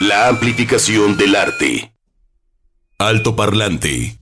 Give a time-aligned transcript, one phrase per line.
[0.00, 1.90] La amplificación del arte.
[2.98, 4.18] Alto parlante.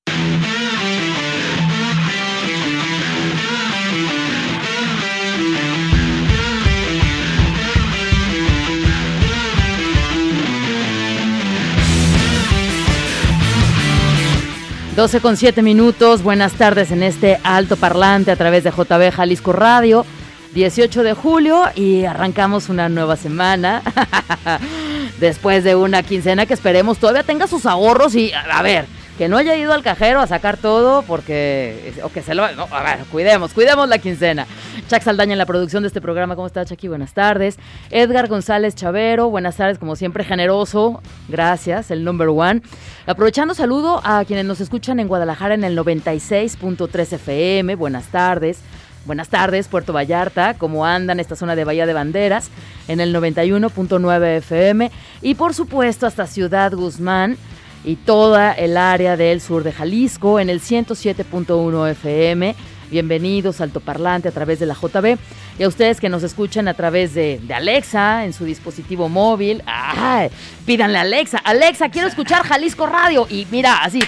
[14.94, 19.52] Doce con siete minutos, buenas tardes en este alto parlante a través de JB Jalisco
[19.52, 20.06] Radio.
[20.54, 23.82] 18 de julio y arrancamos una nueva semana
[25.20, 28.86] después de una quincena que esperemos todavía tenga sus ahorros y a ver,
[29.16, 32.66] que no haya ido al cajero a sacar todo porque o que se lo no,
[32.70, 34.46] a ver, cuidemos, cuidemos la quincena.
[34.88, 36.88] Chuck Saldaña en la producción de este programa, ¿cómo está Chucky?
[36.88, 37.58] Buenas tardes.
[37.90, 41.00] Edgar González Chavero, buenas tardes, como siempre generoso.
[41.28, 42.62] Gracias, el number one.
[43.06, 47.76] Aprovechando saludo a quienes nos escuchan en Guadalajara en el 96.3 FM.
[47.76, 48.60] Buenas tardes.
[49.04, 52.48] Buenas tardes, Puerto Vallarta, ¿cómo andan esta zona de Bahía de Banderas?
[52.88, 54.90] En el 91.9 FM
[55.20, 57.36] y por supuesto hasta Ciudad Guzmán
[57.84, 62.54] y toda el área del sur de Jalisco en el 107.1 FM.
[62.90, 65.18] Bienvenidos al Parlante a través de la JB
[65.58, 69.62] y a ustedes que nos escuchan a través de, de Alexa en su dispositivo móvil.
[69.66, 70.30] ¡Ay!
[70.64, 74.00] Pídanle a Alexa, Alexa, quiero escuchar Jalisco Radio y mira, así,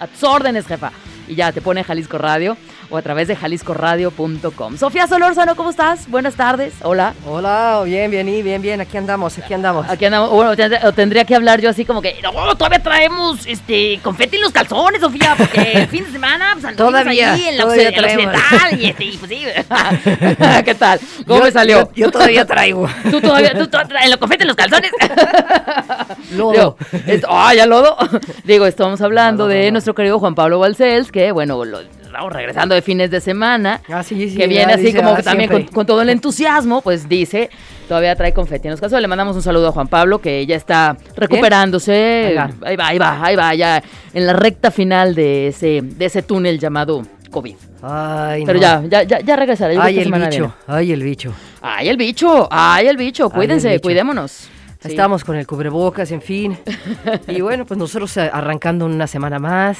[0.00, 0.90] a tus órdenes, jefa.
[1.28, 2.56] Y ya te pone Jalisco Radio
[2.90, 4.76] o a través de jaliscoradio.com.
[4.76, 6.08] Sofía Solórzano, ¿cómo estás?
[6.08, 6.74] Buenas tardes.
[6.82, 7.14] Hola.
[7.26, 8.80] Hola, bien, bien, y bien, bien.
[8.80, 9.88] Aquí andamos, aquí andamos.
[9.88, 10.30] Aquí andamos.
[10.30, 10.54] Bueno,
[10.94, 15.00] tendría, que hablar yo así como que, no, todavía traemos este confeti en los calzones,
[15.00, 19.04] Sofía, porque el fin de semana pues, todavía, ahí en la, todavía occidental y, este,
[19.04, 19.44] y pues sí.
[20.64, 21.00] ¿Qué tal?
[21.26, 21.80] ¿Cómo yo, me salió?
[21.94, 22.88] Yo, yo, todavía traigo.
[23.10, 24.90] ¿Tú todavía, tú todavía, en los confeti en los calzones?
[26.36, 26.76] lodo.
[27.28, 27.96] Ah, ya lodo.
[28.44, 32.32] Digo, estamos hablando no, no, de nuestro querido Juan Pablo Balcells, que bueno, lo, estamos
[32.32, 35.50] regresando de fines de semana, ah, sí, sí, que viene así como ah, que también
[35.50, 37.50] con, con, todo el entusiasmo, pues dice,
[37.88, 39.00] todavía trae confeti en los casos.
[39.00, 42.38] Le mandamos un saludo a Juan Pablo, que ya está recuperándose.
[42.62, 46.22] Ahí va, ahí va, ahí va, ya en la recta final de ese, de ese
[46.22, 47.56] túnel llamado COVID.
[47.82, 48.60] Ay, Pero no.
[48.62, 49.72] ya, ya, ya, ya regresará.
[49.72, 50.52] Yo Ay, el bicho, viene.
[50.66, 51.34] ay, el bicho.
[51.60, 53.86] Ay, el bicho, ay, el bicho, cuídense, Ay, el bicho.
[53.86, 54.48] cuidémonos.
[54.80, 54.90] Sí.
[54.90, 56.56] Estamos con el cubrebocas, en fin.
[57.28, 59.78] y bueno, pues nosotros eh, arrancando una semana más.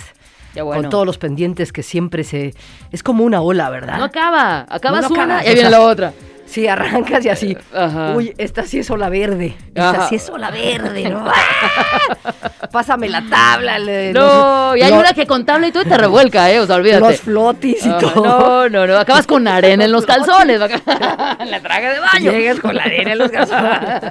[0.62, 0.82] Bueno.
[0.82, 2.54] Con todos los pendientes que siempre se...
[2.92, 3.98] Es como una ola, ¿verdad?
[3.98, 6.12] No acaba, acabas No, no una acabas, y ahí o viene sea, la otra.
[6.46, 7.56] Sí, arrancas y así.
[7.74, 8.14] Ajá.
[8.16, 9.54] Uy, esta sí es ola verde.
[9.68, 10.08] Esta Ajá.
[10.08, 11.24] sí es ola verde, ¿no?
[12.72, 13.78] Pásame la tabla.
[13.78, 16.58] le- No, los- y hay una que con tabla y todo y te revuelca, ¿eh?
[16.60, 17.00] O sea, olvídate.
[17.00, 18.24] Los flotis y Ah, todo.
[18.24, 18.96] No, no, no.
[18.98, 20.58] Acabas con arena en los calzones.
[20.58, 22.32] la traga de baño.
[22.32, 24.02] Llegas con la arena en los calzones.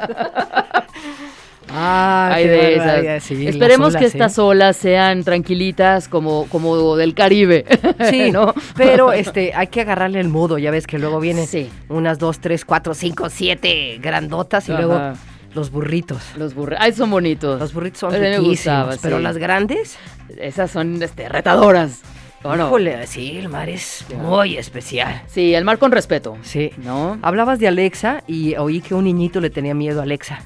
[1.79, 3.23] Ah, Hay de esas.
[3.23, 4.17] sí, Esperemos que olas, ¿eh?
[4.17, 7.65] estas olas sean tranquilitas como, como del Caribe.
[8.09, 8.53] Sí, ¿no?
[8.75, 11.69] pero este, hay que agarrarle el modo, ya ves que luego vienen Sí.
[11.89, 14.81] unas dos, tres, cuatro, cinco, siete grandotas y Ajá.
[14.81, 15.13] luego
[15.53, 16.21] los burritos.
[16.35, 16.83] Los burritos.
[16.83, 17.59] Ay, son bonitos.
[17.59, 19.97] Los burritos son me riquísimos, gustaba, pero las grandes,
[20.39, 22.01] Esas son este, retadoras.
[22.43, 22.67] ¿O no?
[22.67, 25.23] híjole, sí, el mar es muy especial.
[25.27, 26.37] Sí, el mar con respeto.
[26.43, 26.71] Sí.
[26.77, 27.17] ¿No?
[27.23, 30.39] Hablabas de Alexa y oí que un niñito le tenía miedo a Alexa.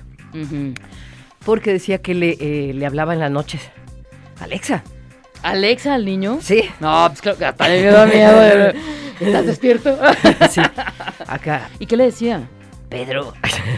[1.46, 3.62] Porque decía que le, eh, le hablaba en las noches.
[4.40, 4.84] Alexa,
[5.44, 6.40] ¿Alexa al niño?
[6.42, 8.74] sí, No, pues claro que hasta le da miedo.
[9.20, 9.98] ¿Estás despierto?
[10.50, 10.62] sí,
[11.28, 11.70] acá.
[11.80, 12.42] ¿Y qué le decía?
[12.90, 13.34] Pedro,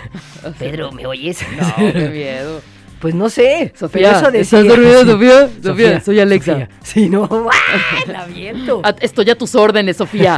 [0.59, 1.39] Pedro, ¿me oyes?
[1.59, 2.61] No, qué miedo.
[2.99, 3.73] Pues no sé.
[3.77, 4.59] Sofía, pero eso decía.
[4.61, 5.05] ¿estás dormida, Sí.
[5.11, 5.49] Sofía?
[5.61, 6.51] Sofía, soy Alexa.
[6.53, 6.69] Sofía.
[6.81, 7.27] Sí, no.
[7.51, 7.99] ¡Ah!
[8.07, 8.81] La viento.
[9.01, 10.37] Estoy a tus órdenes, Sofía.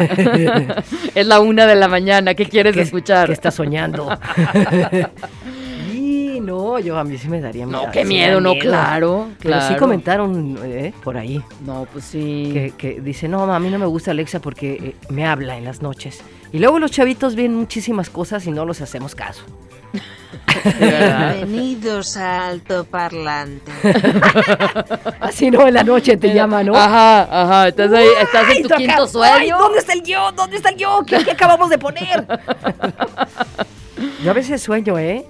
[1.13, 2.33] es la una de la mañana.
[2.33, 3.27] ¿Qué quieres ¿Qué- escuchar?
[3.27, 4.09] qué está soñando?
[6.39, 7.85] No, yo a mí sí me daría miedo.
[7.85, 8.61] No, qué miedo, no, miedo.
[8.69, 9.29] claro.
[9.41, 9.79] Pero sí claro.
[9.79, 12.51] comentaron eh, por ahí No, pues sí.
[12.53, 15.65] que, que dice, no, a mí no me gusta Alexa porque eh, me habla en
[15.65, 16.21] las noches.
[16.51, 19.43] Y luego los chavitos ven muchísimas cosas y no los hacemos caso.
[20.79, 23.71] Bienvenidos a Alto Parlante.
[25.19, 26.75] Así no, en la noche te llama, ¿no?
[26.75, 27.67] Ajá, ajá.
[27.69, 29.57] Estás ahí, estás en tu quinto Ay, sueño.
[29.57, 30.31] ¿Dónde está el yo?
[30.33, 31.01] ¿Dónde está el yo?
[31.05, 32.25] ¿Qué, qué acabamos de poner?
[34.23, 35.25] Yo a veces sueño, ¿eh?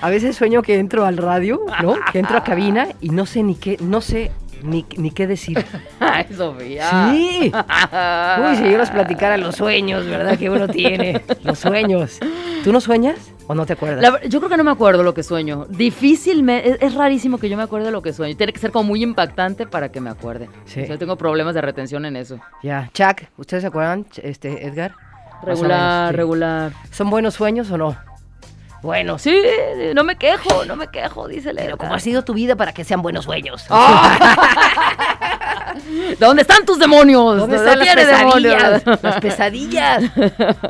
[0.00, 1.96] A veces sueño que entro al radio, ¿no?
[2.12, 4.30] Que entro a cabina y no sé ni qué, no sé
[4.62, 5.64] ni, ni qué decir.
[6.00, 7.10] Ay, Sofía.
[7.10, 7.52] Sí.
[7.52, 10.38] Uy, si yo les platicara los sueños, ¿verdad?
[10.38, 11.22] Que uno tiene.
[11.42, 12.18] Los sueños.
[12.64, 14.02] ¿Tú no sueñas o no te acuerdas?
[14.02, 15.66] La yo creo que no me acuerdo lo que sueño.
[15.68, 18.36] Difícilmente, es, es rarísimo que yo me acuerde lo que sueño.
[18.36, 20.48] Tiene que ser como muy impactante para que me acuerde.
[20.66, 20.82] Sí.
[20.82, 22.38] O sea, tengo problemas de retención en eso.
[22.62, 22.90] Ya.
[22.92, 24.94] Chuck, ¿ustedes se acuerdan, este, Edgar?
[25.42, 26.16] Regular, menos, sí.
[26.16, 26.72] regular.
[26.90, 27.96] ¿Son buenos sueños o no?
[28.82, 29.36] Bueno, Sí,
[29.94, 31.76] no me quejo, no me quejo, dice Pero.
[31.76, 33.66] ¿cómo ha sido tu vida para que sean buenos sueños?
[36.18, 37.36] ¿Dónde están tus demonios?
[37.38, 38.54] ¿Dónde están las demonios.
[38.82, 39.02] pesadillas?
[39.02, 40.02] Las pesadillas.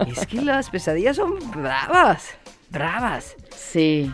[0.08, 2.28] Es que las pesadillas son bravas.
[2.70, 3.34] Bravas.
[3.56, 4.10] Sí.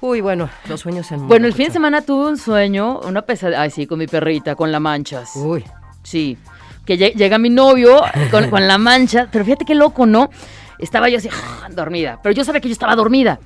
[0.00, 3.60] Uy, bueno, los sueños en Bueno, el fin de semana tuve un sueño, una pesadilla,
[3.62, 5.32] ay sí, con mi perrita, con la manchas.
[5.36, 5.64] Uy,
[6.02, 6.38] Sí,
[6.86, 8.00] que lle- llega mi novio
[8.30, 10.30] con, con la mancha, pero fíjate qué loco, ¿no?
[10.80, 11.28] Estaba yo así,
[11.70, 13.38] dormida, pero yo sabía que yo estaba dormida.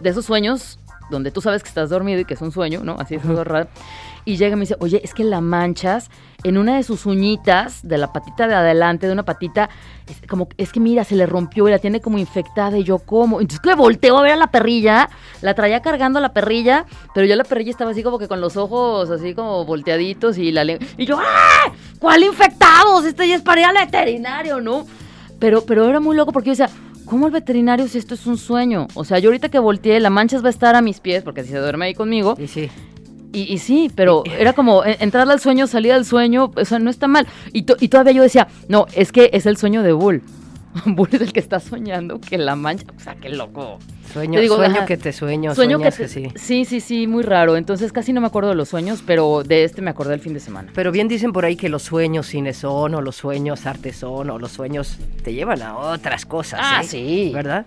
[0.00, 0.78] De esos sueños
[1.10, 2.96] donde tú sabes que estás dormido y que es un sueño, ¿no?
[2.98, 3.68] Así es algo raro.
[4.24, 6.10] Y llega y me dice, oye, es que la manchas
[6.44, 9.70] en una de sus uñitas, de la patita de adelante, de una patita,
[10.06, 12.78] es, como, es que mira, se le rompió y la tiene como infectada.
[12.78, 13.40] Y yo, ¿cómo?
[13.40, 15.08] Entonces que volteo a ver a la perrilla,
[15.42, 18.40] la traía cargando a la perrilla, pero yo la perrilla estaba así como que con
[18.40, 20.86] los ojos así como volteaditos y la lengua.
[20.96, 21.72] Y yo, ¡ah!
[21.98, 23.04] ¿Cuál infectados?
[23.04, 24.86] Este ya es para ir al veterinario, ¿no?
[25.40, 26.70] Pero, pero era muy loco porque yo decía,
[27.06, 28.86] ¿cómo el veterinario si esto es un sueño?
[28.94, 31.42] O sea, yo ahorita que volteé, la manchas va a estar a mis pies, porque
[31.42, 32.36] si se duerme ahí conmigo.
[32.38, 32.70] y sí.
[33.32, 36.90] Y, y sí, pero era como entrarle al sueño, salir del sueño, o sea, no
[36.90, 37.26] está mal.
[37.52, 40.22] Y, to- y todavía yo decía, no, es que es el sueño de Bull.
[40.86, 43.78] Bull es el que está soñando que la mancha, o sea, qué loco.
[44.12, 44.86] Sueño, digo, sueño ajá.
[44.86, 46.28] que te sueño, Sueño que, te- que sí.
[46.34, 47.56] sí, sí, sí, muy raro.
[47.56, 50.34] Entonces casi no me acuerdo de los sueños, pero de este me acordé el fin
[50.34, 50.70] de semana.
[50.74, 54.30] Pero bien dicen por ahí que los sueños cines son, o los sueños artes son,
[54.30, 56.60] o los sueños te llevan a otras cosas.
[56.62, 56.86] Ah, ¿eh?
[56.86, 57.30] sí.
[57.34, 57.66] ¿Verdad?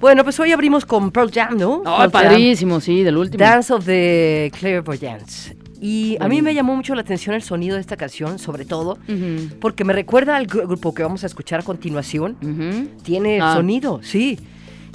[0.00, 1.78] Bueno, pues hoy abrimos con Pearl Jam, ¿no?
[1.78, 2.10] No, Pearl Jam.
[2.10, 3.42] padrísimo, sí, del último.
[3.44, 5.54] Dance of the Clairvoyants.
[5.80, 8.98] Y a mí me llamó mucho la atención el sonido de esta canción, sobre todo,
[9.08, 12.36] Ujú, porque me recuerda al gru- grupo que vamos a escuchar a continuación.
[12.42, 12.88] ujú.
[13.04, 13.54] Tiene Ah.
[13.54, 14.38] sonido, sí.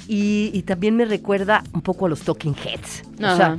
[0.07, 3.03] Y, y también me recuerda un poco a los Talking Heads.
[3.21, 3.35] O Ajá.
[3.35, 3.57] sea,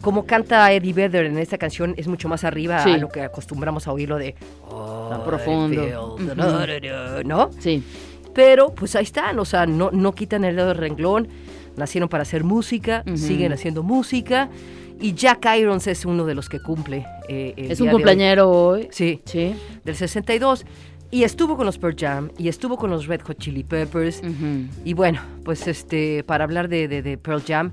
[0.00, 2.90] como canta Eddie Vedder en esta canción es mucho más arriba Sí.
[2.92, 4.34] a lo que acostumbramos a oírlo de...
[4.68, 5.80] "Oh, Tan profundo".
[5.82, 5.96] feel the
[6.32, 6.34] Ujú.
[6.34, 7.50] da-da-da", ¿No?
[7.58, 7.82] Sí.
[8.34, 11.28] Pero pues ahí están, o sea, no, no quitan el dedo del renglón,
[11.76, 13.16] nacieron para hacer música, Ujú.
[13.16, 14.48] siguen haciendo música
[15.00, 17.06] y Jack Irons es uno de los que cumple.
[17.28, 18.02] eh, el Es día un de hoy.
[18.02, 18.88] cumpleañero hoy.
[18.90, 19.54] Sí, Sí.
[19.84, 20.66] del 62
[21.10, 24.20] y estuvo con los Pearl Jam y estuvo con los Red Hot Chili Peppers
[24.84, 27.72] y bueno, pues este para hablar de, de- de Pearl Jam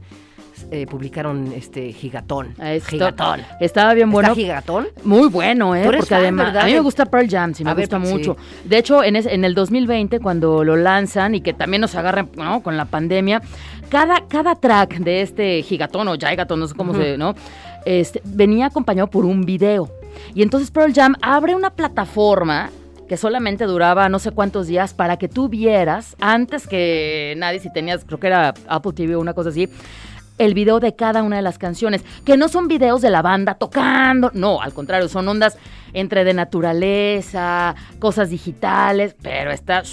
[0.70, 2.54] eh, publicaron este Gigatón.
[2.62, 3.42] Esto- Gigatón.
[3.60, 4.30] Estaba bien bueno.
[4.30, 4.88] ¿Está Gigatón?
[5.04, 5.82] Muy bueno, ¿eh?
[5.86, 6.64] Porque fan, además, ¿verdad?
[6.64, 8.14] a mí me gusta Pearl Jam, sí, me A ver, gusta sí.
[8.14, 8.38] mucho.
[8.66, 12.30] De hecho, en, ese- en el 2020, cuando lo lanzan y que también nos agarran
[12.36, 12.62] ¿no?
[12.62, 13.42] con la pandemia,
[13.90, 17.34] cada, cada track de este gigatón o gigatón, no sé cómo se, ¿no?
[17.86, 19.90] Este, venía acompañado por un video.
[20.36, 22.70] Y entonces Pearl Jam abre una plataforma
[23.12, 27.70] que solamente duraba no sé cuántos días para que tú vieras, antes que nadie, si
[27.70, 29.68] tenías, creo que era Apple TV o una cosa así,
[30.38, 33.56] el video de cada una de las canciones, que no son videos de la banda
[33.56, 35.58] tocando, no, al contrario, son ondas
[35.92, 39.84] entre de naturaleza, cosas digitales, pero está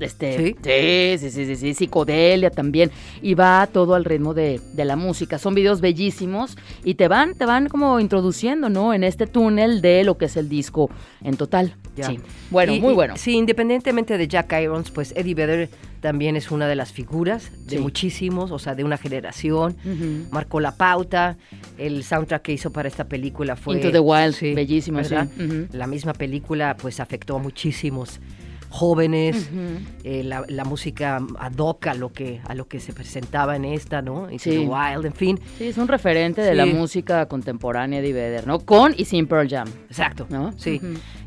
[0.00, 1.18] este ¿Sí?
[1.18, 2.90] sí, sí, sí, sí, sí, psicodelia también
[3.22, 5.38] y va todo al ritmo de, de la música.
[5.38, 8.92] Son videos bellísimos y te van te van como introduciendo, ¿no?
[8.94, 10.90] En este túnel de lo que es el disco
[11.22, 11.74] en total.
[11.96, 12.06] Ya.
[12.08, 12.20] Sí.
[12.50, 13.14] Bueno, Y- muy y- bueno.
[13.16, 15.68] Sí, independientemente de Jack Irons, pues Eddie Vedder
[16.00, 17.82] también es una de las figuras de Sí.
[17.82, 19.76] muchísimos, o sea, de una generación.
[19.84, 20.30] Ujú.
[20.30, 21.36] Marcó la pauta.
[21.78, 25.26] El soundtrack que hizo para esta película fue Into the Wild, bellísimo, ¿verdad?
[25.36, 25.42] sí.
[25.44, 25.66] Ujú.
[25.72, 28.20] La misma película pues afectó a muchísimos
[28.76, 29.48] jóvenes.
[30.04, 33.64] Eh, la, la música ad hoc a lo que a lo que se presentaba en
[33.64, 34.30] esta, ¿no?
[34.30, 34.50] Into Sí.
[34.50, 35.40] the Wild, en fin.
[35.58, 38.60] Sí, es un referente de la música contemporánea de Vedder, ¿no?
[38.60, 39.68] Con y sin Pearl Jam.
[39.88, 40.26] Exacto.
[40.28, 40.52] ¿No?
[40.58, 40.80] Sí.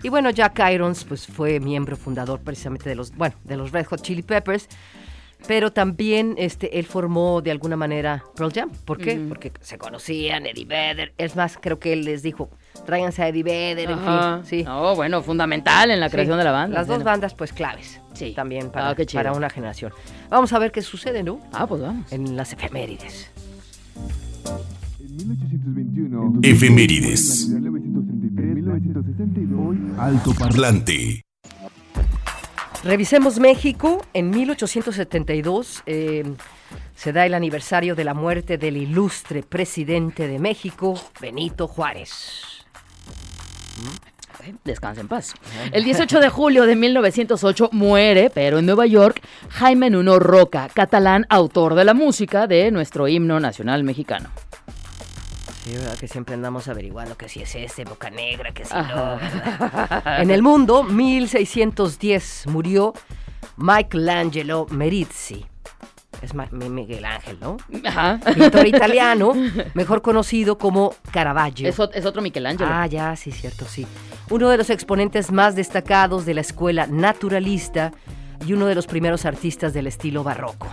[0.04, 3.86] Y bueno, Jack Irons pues fue miembro fundador precisamente de los, bueno, de los Red
[3.88, 4.68] Hot Chili Peppers,
[5.48, 8.69] pero también este él formó de alguna manera Pearl Jam.
[8.86, 9.16] ¿Por qué?
[9.28, 11.13] Porque se conocían Eddie Vedder.
[11.18, 12.50] Es más, creo que él les dijo,
[12.86, 14.45] tráiganse a Eddie Vedder, en fin.
[14.45, 14.64] Sí.
[14.64, 16.14] No, bueno, fundamental en la Sí.
[16.14, 16.80] creación de la banda.
[16.80, 18.00] Las dos bandas pues claves.
[18.14, 18.33] Sí.
[18.36, 19.92] También para, Ah, para una generación.
[20.30, 21.40] Vamos a ver qué sucede, ¿no?
[21.54, 22.12] Ah, pues vamos.
[22.12, 23.31] En las efemérides.
[25.00, 27.48] En 1821, Efemérides.
[27.50, 31.24] En 1933, 1962, Alto Parlante.
[32.83, 34.02] Revisemos México.
[34.14, 36.24] En 1872 eh,
[36.95, 42.58] se da el aniversario de la muerte del ilustre presidente de México, Benito Juárez.
[44.64, 45.33] Descansa en paz.
[45.71, 51.26] El 18 de julio de 1908 muere, pero en Nueva York, Jaime Nuno Roca, catalán,
[51.30, 54.30] autor de la música de nuestro himno nacional mexicano.
[55.64, 55.98] Sí, ¿verdad?
[55.98, 59.19] Que siempre andamos averiguando que si es ese, Boca Negra, que si no.
[60.18, 62.94] En el mundo, 1610 murió
[63.57, 65.45] Michelangelo Merizzi.
[66.21, 67.57] Es Miguel Ángel, ¿no?
[67.85, 68.19] Ajá.
[68.33, 69.33] Pintor italiano,
[69.73, 71.69] mejor conocido como Caravaggio.
[71.69, 72.69] Es, es otro Michelangelo.
[72.71, 73.88] Ah, ya, sí, cierto, sí.
[74.30, 77.92] Uno de los exponentes más destacados de la escuela naturalista
[78.45, 80.68] y uno de los primeros artistas del estilo barroco.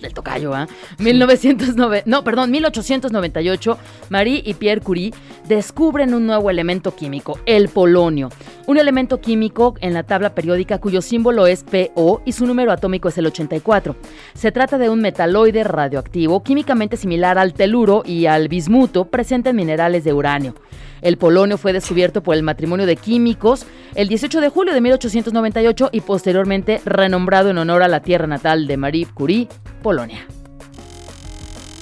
[0.00, 0.66] Del tocayo, ¿ah?
[0.98, 3.78] 1909, no, perdón, 1898,
[4.10, 5.12] Marie y Pierre Curie
[5.46, 8.30] descubren un nuevo elemento químico, el polonio.
[8.66, 13.08] Un elemento químico en la tabla periódica cuyo símbolo es PO y su número atómico
[13.08, 13.96] es el 84.
[14.34, 19.56] Se trata de un metaloide radioactivo químicamente similar al teluro y al bismuto presente en
[19.56, 20.54] minerales de uranio.
[21.00, 25.90] El polonio fue descubierto por el matrimonio de químicos el 18 de julio de 1898
[25.92, 29.48] y posteriormente renombrado en honor a la tierra natal de Marie Curie,
[29.82, 30.26] Polonia.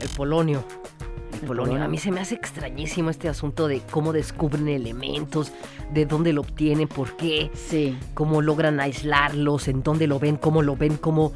[0.02, 0.64] El polonio.
[1.40, 1.82] El polonio.
[1.82, 5.52] A mí se me hace extrañísimo este asunto de cómo descubren elementos,
[5.92, 10.62] de dónde lo obtienen, por qué, Sí, cómo logran aislarlos, en dónde lo ven, cómo
[10.62, 11.32] lo ven, cómo...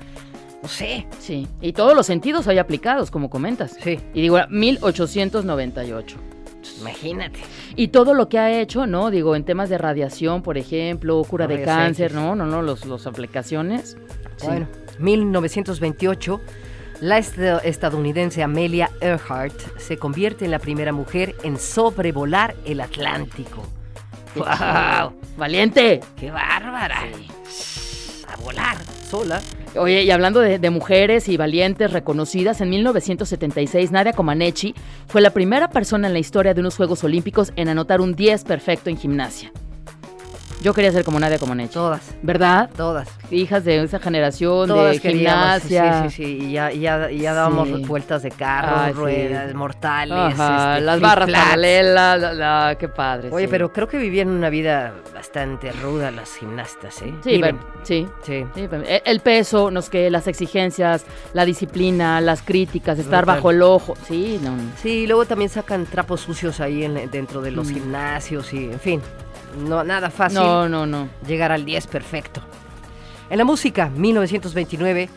[0.62, 1.06] No sé.
[1.18, 1.48] sí.
[1.62, 3.76] Y todos los sentidos hay aplicados, como comentas.
[3.82, 3.98] Sí.
[4.12, 6.18] Y digo, 1898.
[6.80, 7.40] Imagínate.
[7.76, 9.10] Y todo lo que ha hecho, ¿no?
[9.10, 12.12] Digo, en temas de radiación, por ejemplo, cura de cáncer.
[12.14, 12.34] ¿no?
[12.34, 13.96] No, no, los, los aplicaciones.
[14.36, 14.46] Sí.
[14.46, 14.66] Bueno,
[14.98, 16.40] 1928,
[17.00, 23.62] la est- estadounidense Amelia Earhart se convierte en la primera mujer en sobrevolar el Atlántico.
[24.36, 25.12] ¡Wow!
[25.36, 26.00] ¡Valiente!
[26.16, 27.00] ¡Qué bárbara!
[28.28, 28.76] A volar
[29.76, 34.74] Oye, y hablando de, de mujeres y valientes reconocidas, en 1976 Nadia Comaneci
[35.06, 38.44] fue la primera persona en la historia de unos Juegos Olímpicos en anotar un 10
[38.44, 39.52] perfecto en gimnasia.
[40.62, 41.72] Yo quería ser como Nadia Comaneci.
[41.72, 42.68] Todas, ¿Verdad?
[42.76, 43.08] todas.
[43.30, 46.02] Hijas de esa generación Todas de queríamos, gimnasia.
[46.02, 46.46] Sí, sí, sí.
[46.48, 47.84] Y ya, y ya, y ya dábamos Sí.
[47.86, 48.98] vueltas de carro, Ay, sí.
[48.98, 50.34] ruedas, mortales.
[50.38, 53.30] Ajá, este, las barras paralelas, la, la- qué padre.
[53.32, 53.50] Oye, sí.
[53.50, 57.14] pero creo que vivían una vida bastante ruda las gimnastas, ¿eh?
[57.24, 58.06] Sí, pero- sí.
[58.22, 58.44] Sí.
[58.54, 63.62] Sí, pero el- peso, nos que las exigencias, la disciplina, las críticas, estar bajo el
[63.62, 63.94] ojo.
[64.06, 64.50] Sí, no.
[64.56, 64.62] no.
[64.82, 67.74] Sí, luego también sacan trapos sucios ahí en- dentro de los Mm.
[67.74, 69.00] gimnasios y, en fin,
[69.58, 71.08] no nada fácil No, no, no.
[71.26, 72.42] llegar al 10 perfecto.
[73.28, 75.08] En la música, 1929,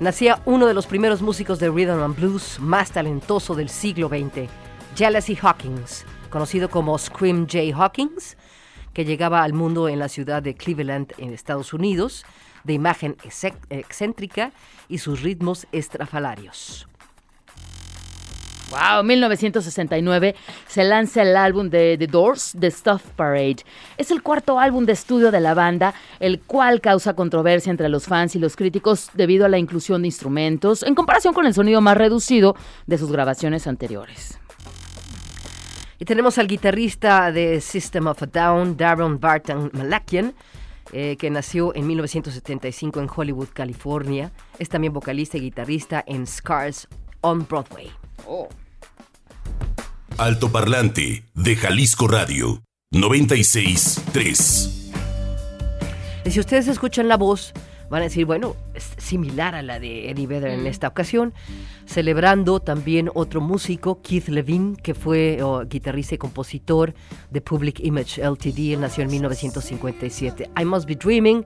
[0.00, 4.48] nacía uno de los primeros músicos de rhythm and blues más talentoso del siglo XX,
[4.96, 7.74] Jealousy Hawkins, conocido como Scream J.
[7.76, 8.36] Hawkins,
[8.92, 12.24] que llegaba al mundo en la ciudad de Cleveland, en Estados Unidos,
[12.64, 14.52] de imagen excé- excéntrica
[14.88, 16.86] y sus ritmos estrafalarios.
[18.74, 20.34] Wow, 1969
[20.66, 23.58] se lanza el álbum de The Doors, The Stuff Parade.
[23.96, 28.06] Es el cuarto álbum de estudio de la banda, el cual causa controversia entre los
[28.06, 31.80] fans y los críticos debido a la inclusión de instrumentos en comparación con el sonido
[31.80, 32.56] más reducido
[32.88, 34.40] de sus grabaciones anteriores.
[36.00, 40.34] Y tenemos al guitarrista de System of a Down, Darren Barton Malakian,
[40.92, 44.32] eh, que nació en 1975 en Hollywood, California.
[44.58, 46.88] Es también vocalista y guitarrista en Scars
[47.20, 47.92] on Broadway.
[48.26, 48.63] Alto
[50.16, 54.92] Parlante de Jalisco Radio 963.
[56.24, 57.52] Y si ustedes escuchan la voz,
[57.90, 61.34] van a decir, bueno, es similar a la de Eddie Vedder en esta ocasión,
[61.84, 66.94] celebrando también otro músico, Keith Levine, que fue oh, guitarrista y compositor
[67.30, 68.74] de Public Image Ltd.
[68.74, 70.50] Él nació en 1957.
[70.60, 71.44] I Must Be Dreaming,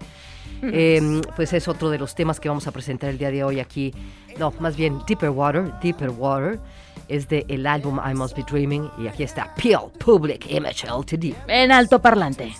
[0.63, 3.61] eh, pues es otro de los temas que vamos a presentar el día de hoy
[3.61, 3.95] aquí.
[4.39, 6.61] No, más bien Deeper Water, Deeper Water.
[7.09, 11.35] Es de el álbum I Must Be Dreaming y aquí está Peel Public Image Ltd.
[11.49, 12.55] En alto parlante.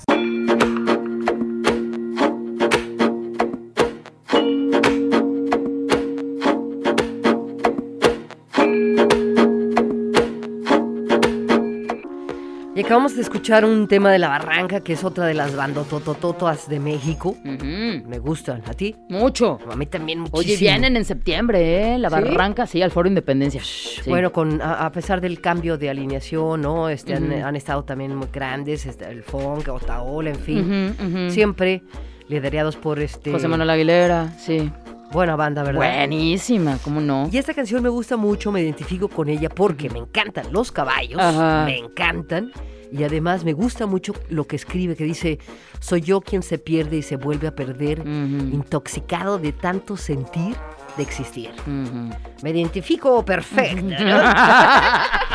[12.89, 16.81] Acabamos de escuchar un tema de La Barranca, que es otra de las bandototototas de
[16.81, 17.37] México.
[17.45, 18.63] Me gustan.
[18.67, 18.97] ¿A ti?
[19.11, 19.59] Mucho.
[19.71, 20.41] A mí también muchísimo.
[20.41, 21.99] Oye, vienen en septiembre, ¿eh?
[21.99, 22.15] La ¿Sí?
[22.15, 23.61] Barranca, sí, al Foro Independencia.
[23.63, 24.09] Sí.
[24.09, 26.89] Bueno, con, a, a pesar del cambio de alineación, ¿no?
[26.89, 31.29] Este, han, estado también muy grandes, este, el funk, Otaola, en fin.
[31.29, 31.83] Siempre
[32.29, 33.33] liderados por este...
[33.33, 34.71] José Manuel Aguilera, sí.
[35.13, 35.79] Buena banda, ¿verdad?
[35.79, 37.29] Buenísima, ¿cómo no?
[37.33, 41.21] Y esta canción me gusta mucho, me identifico con ella porque me encantan los caballos,
[41.21, 41.65] Ajá.
[41.65, 42.53] me encantan.
[42.91, 45.39] Y además me gusta mucho lo que escribe, que dice,
[45.79, 50.57] soy yo quien se pierde y se vuelve a perder, intoxicado de tanto sentir
[50.97, 51.51] de existir.
[52.43, 54.21] Me identifico perfecto, ¿no?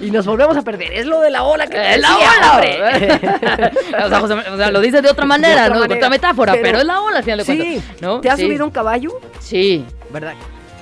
[0.00, 0.92] y nos volvemos a perder.
[0.92, 2.52] Es lo de la ola que te ¡Es la ola!
[2.52, 2.78] hombre.
[4.04, 5.74] o, sea, José- o sea, lo dice de otra manera, otra ¿no?
[5.80, 8.02] manera, De otra metáfora, pero, pero- es la ola al final de Sí, cuentas.
[8.02, 8.20] ¿no?
[8.20, 8.46] ¿te has Sí.
[8.46, 9.20] subido un caballo?
[9.40, 10.34] Sí, ¿Verdad?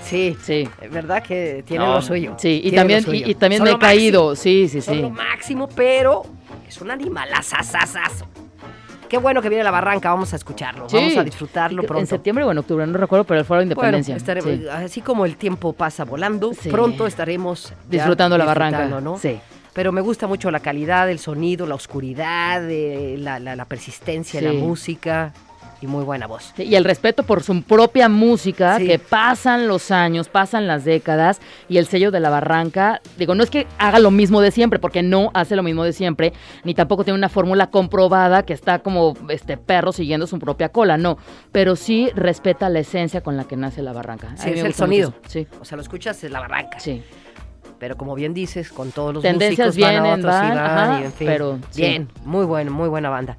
[0.04, 0.68] Sí, sí.
[0.90, 1.22] ¿verdad?
[1.22, 2.34] Que tiene No, lo suyo.
[2.38, 4.36] Sí, y también, y, y también Son me he máximo, caído.
[4.36, 5.00] Sí, sí, Son sí.
[5.02, 6.22] lo máximo, pero
[6.68, 8.28] es un animal asasasazo.
[9.08, 10.96] Qué bueno que viene la barranca, vamos a escucharlo, Sí.
[10.96, 12.06] vamos a disfrutarlo En pronto.
[12.06, 14.16] septiembre o en octubre, no recuerdo, pero el Foro de Bueno, Independencia.
[14.16, 14.68] estaremos- sí.
[14.68, 16.68] así como el tiempo pasa volando, Sí.
[16.70, 18.86] pronto estaremos Disfrutando la barranca.
[19.00, 19.18] ¿no?
[19.18, 19.38] Sí.
[19.72, 24.40] Pero me gusta mucho la calidad, el sonido, la oscuridad, eh, la, la- la persistencia,
[24.40, 25.32] la música.
[25.80, 26.54] Y muy buena voz.
[26.56, 28.86] Y el respeto por su propia música, Sí.
[28.86, 33.42] que pasan los años, pasan las décadas, y el sello de la barranca, digo, no
[33.42, 36.32] es que haga lo mismo de siempre, porque no hace lo mismo de siempre,
[36.64, 40.96] ni tampoco tiene una fórmula comprobada que está como este perro siguiendo su propia cola,
[40.96, 41.18] no,
[41.52, 44.34] pero sí respeta la esencia con la que nace la barranca.
[44.36, 45.12] Sí, es el sonido.
[45.28, 46.80] Sí, O sea, lo escuchas, es la barranca.
[46.80, 47.02] sí.
[47.78, 50.54] Pero como bien dices, con todos los Tendencias músicos van a vienen, otros y van,
[50.54, 51.26] van, ajá, y en fin.
[51.26, 51.82] pero sí.
[51.82, 53.36] Bien, muy bueno, muy buena banda.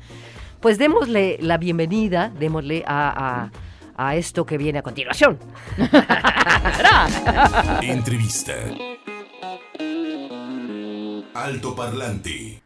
[0.67, 3.50] Pues démosle la bienvenida, démosle a,
[3.95, 5.39] a- a esto que viene a continuación.
[7.81, 8.51] Entrevista.
[11.33, 12.62] Alto Parlante.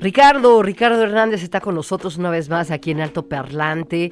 [0.00, 4.10] Ricardo, Ricardo Hernández está con nosotros una vez más aquí en Alto Parlante.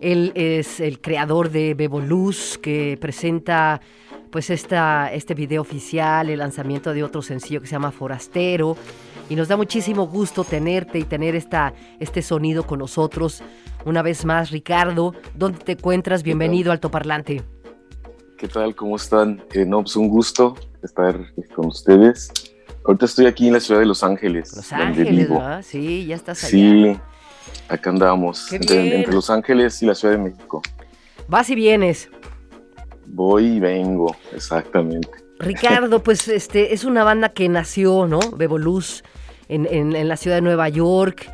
[0.00, 3.80] Él es el creador de Bebo Luz, que presenta
[4.30, 8.76] pues esta, este video oficial, el lanzamiento de otro sencillo que se llama Forastero.
[9.28, 13.42] Y nos da muchísimo gusto tenerte y tener esta, este sonido con nosotros.
[13.84, 16.22] Una vez más, Ricardo, ¿dónde te encuentras?
[16.22, 17.42] Bienvenido Alto Parlante.
[18.36, 18.74] ¿Qué tal?
[18.74, 19.42] ¿Cómo están?
[19.52, 21.16] Eh, no, pues un gusto estar
[21.54, 22.32] con ustedes.
[22.84, 25.38] Ahorita estoy aquí en la ciudad de Los Ángeles, Los donde Ángeles, vivo.
[25.38, 25.62] ¿verdad?
[25.62, 26.50] Sí, ya estás allá.
[26.50, 27.00] Sí,
[27.68, 30.62] acá andamos, entre, entre Los Ángeles y la Ciudad de México.
[31.28, 32.08] Vas y vienes.
[33.12, 35.08] Voy y vengo, exactamente.
[35.38, 38.20] Ricardo, pues este es una banda que nació, ¿no?
[38.36, 39.02] Bebo Luz
[39.48, 41.30] en, en- en la ciudad de Nueva York.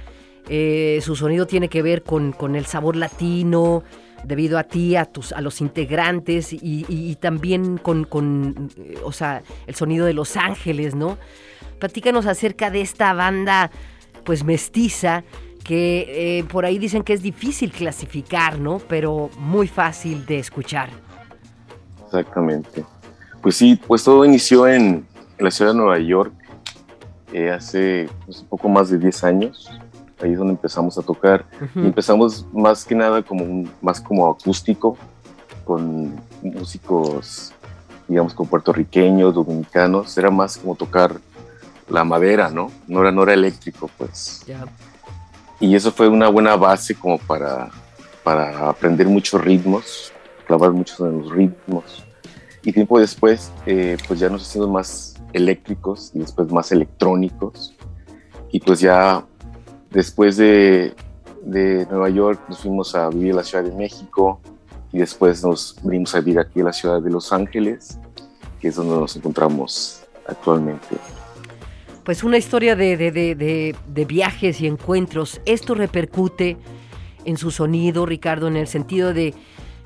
[0.48, 3.82] Eh, su sonido tiene que ver con, con el sabor latino,
[4.24, 8.94] debido a ti, a tus, a los integrantes y, y- y también con, con, eh,
[9.04, 11.18] o sea, el sonido de Los Ángeles, ¿no?
[11.78, 13.70] Platícanos acerca de esta banda,
[14.24, 15.24] pues mestiza,
[15.64, 18.78] que eh, por ahí dicen que es difícil clasificar, ¿no?
[18.78, 20.90] Pero muy fácil de escuchar.
[22.18, 22.84] Exactamente.
[23.42, 25.06] Pues sí, pues todo inició en,
[25.38, 26.32] en la ciudad de Nueva York
[27.32, 29.70] eh, hace pues, un poco más de 10 años.
[30.22, 31.44] Ahí es donde empezamos a tocar.
[31.74, 34.96] Y empezamos más que nada como un, más como acústico,
[35.64, 37.52] con músicos,
[38.08, 40.16] digamos, como puertorriqueños, dominicanos.
[40.16, 41.16] Era más como tocar
[41.90, 42.70] la madera, ¿no?
[42.86, 44.42] No era, no era eléctrico, pues.
[44.46, 44.64] Ya.
[45.60, 47.68] Y eso fue una buena base como para,
[48.22, 50.12] para aprender muchos ritmos,
[50.46, 52.05] clavar muchos en los ritmos.
[52.66, 57.76] Y tiempo después, eh, pues ya nos hicimos más eléctricos y después más electrónicos.
[58.50, 59.24] Y pues ya
[59.92, 60.92] después de,
[61.44, 64.40] de Nueva York nos fuimos a vivir a la Ciudad de México
[64.92, 68.00] y después nos vinimos a vivir aquí a la Ciudad de Los Ángeles,
[68.60, 70.96] que es donde nos encontramos actualmente.
[72.02, 75.40] Pues una historia de, de- de- de- viajes y encuentros.
[75.44, 76.56] Esto repercute
[77.24, 79.34] en su sonido, Ricardo, en el sentido de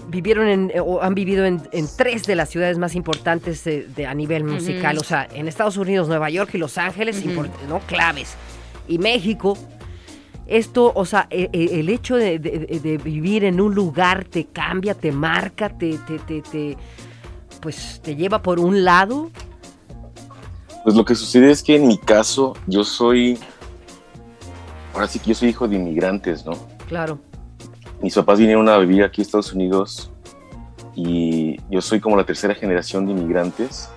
[0.09, 4.07] vivieron en, o han vivido en, en tres de las ciudades más importantes de, de-
[4.07, 4.99] a nivel musical.
[4.99, 7.25] O sea, en Estados Unidos, Nueva York y Los Ángeles,
[7.69, 7.79] ¿no?
[7.81, 8.35] Claves.
[8.89, 9.57] Y México.
[10.47, 14.95] Esto, o sea, e- e- el, hecho de- de vivir en un lugar te cambia,
[14.95, 16.77] te marca, te, te, te- te-
[17.61, 19.31] pues te lleva por un lado.
[20.83, 23.39] Pues lo que sucede es que en mi caso yo soy,
[24.93, 26.53] ahora sí que yo soy hijo de inmigrantes, ¿no?
[26.89, 27.21] Claro.
[28.03, 30.11] Mis papás vinieron a vivir aquí a Estados Unidos
[30.95, 33.89] y yo soy como la tercera generación de inmigrantes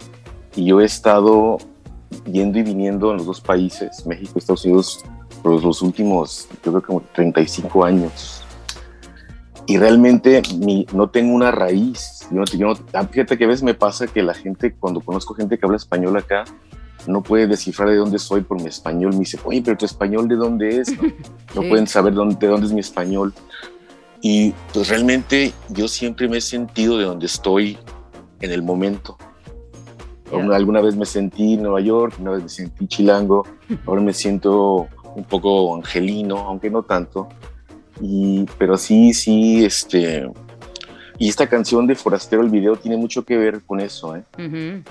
[0.56, 1.58] y yo he estado
[2.26, 5.04] yendo y viniendo en los dos países, México y Estados Unidos,
[5.42, 8.44] por los últimos, yo creo que como 35 años.
[9.66, 12.28] Y realmente mi- no tengo una raíz.
[12.32, 15.34] Yo no, yo ah, fíjate que a veces me pasa que la gente, cuando conozco
[15.34, 16.44] gente que habla español acá,
[17.08, 19.14] no puede descifrar de dónde soy por mi español.
[19.14, 20.96] Me dice, oye, pero tu español de dónde es?
[20.96, 21.04] No,
[21.56, 21.70] No Sí.
[21.70, 23.34] pueden saber dónde, de dónde es mi español.
[24.26, 27.78] Y pues realmente yo siempre me he sentido de donde estoy
[28.40, 29.18] en el momento.
[30.32, 33.46] Una- Alguna vez me sentí en Nueva York, una vez me sentí chilango,
[33.86, 37.28] ahora me siento un poco angelino, aunque no tanto.
[38.02, 40.32] Y, pero sí, sí, este...
[41.20, 44.24] Y esta canción de Forastero, el video, tiene mucho que ver con eso, ¿eh?
[44.38, 44.84] Ujú.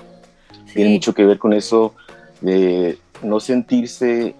[0.73, 0.93] tiene Sí.
[0.93, 1.95] mucho que ver con eso
[2.39, 4.35] de no sentirse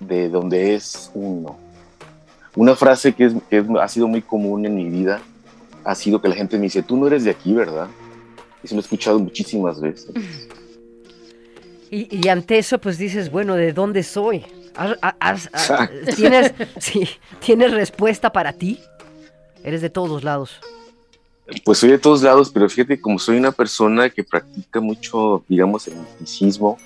[0.00, 1.56] de donde es uno.
[2.56, 5.20] Una frase que, es, que es- ha sido muy común en mi vida
[5.84, 7.88] ha sido que la gente me dice, tú no eres de aquí, ¿verdad?
[8.62, 10.08] Eso lo he escuchado muchísimas veces.
[11.90, 14.44] Y, y ante eso, pues dices, bueno, ¿de dónde soy?
[14.74, 15.90] ¿Has- has- has-.
[16.16, 17.06] ¿Tienes, sí,
[17.44, 18.80] ¿Tienes respuesta para ti?
[19.62, 20.52] Eres de todos lados.
[21.64, 25.86] Pues soy de todos lados, pero fíjate, como soy una persona que practica mucho, digamos,
[25.88, 26.78] el misticismo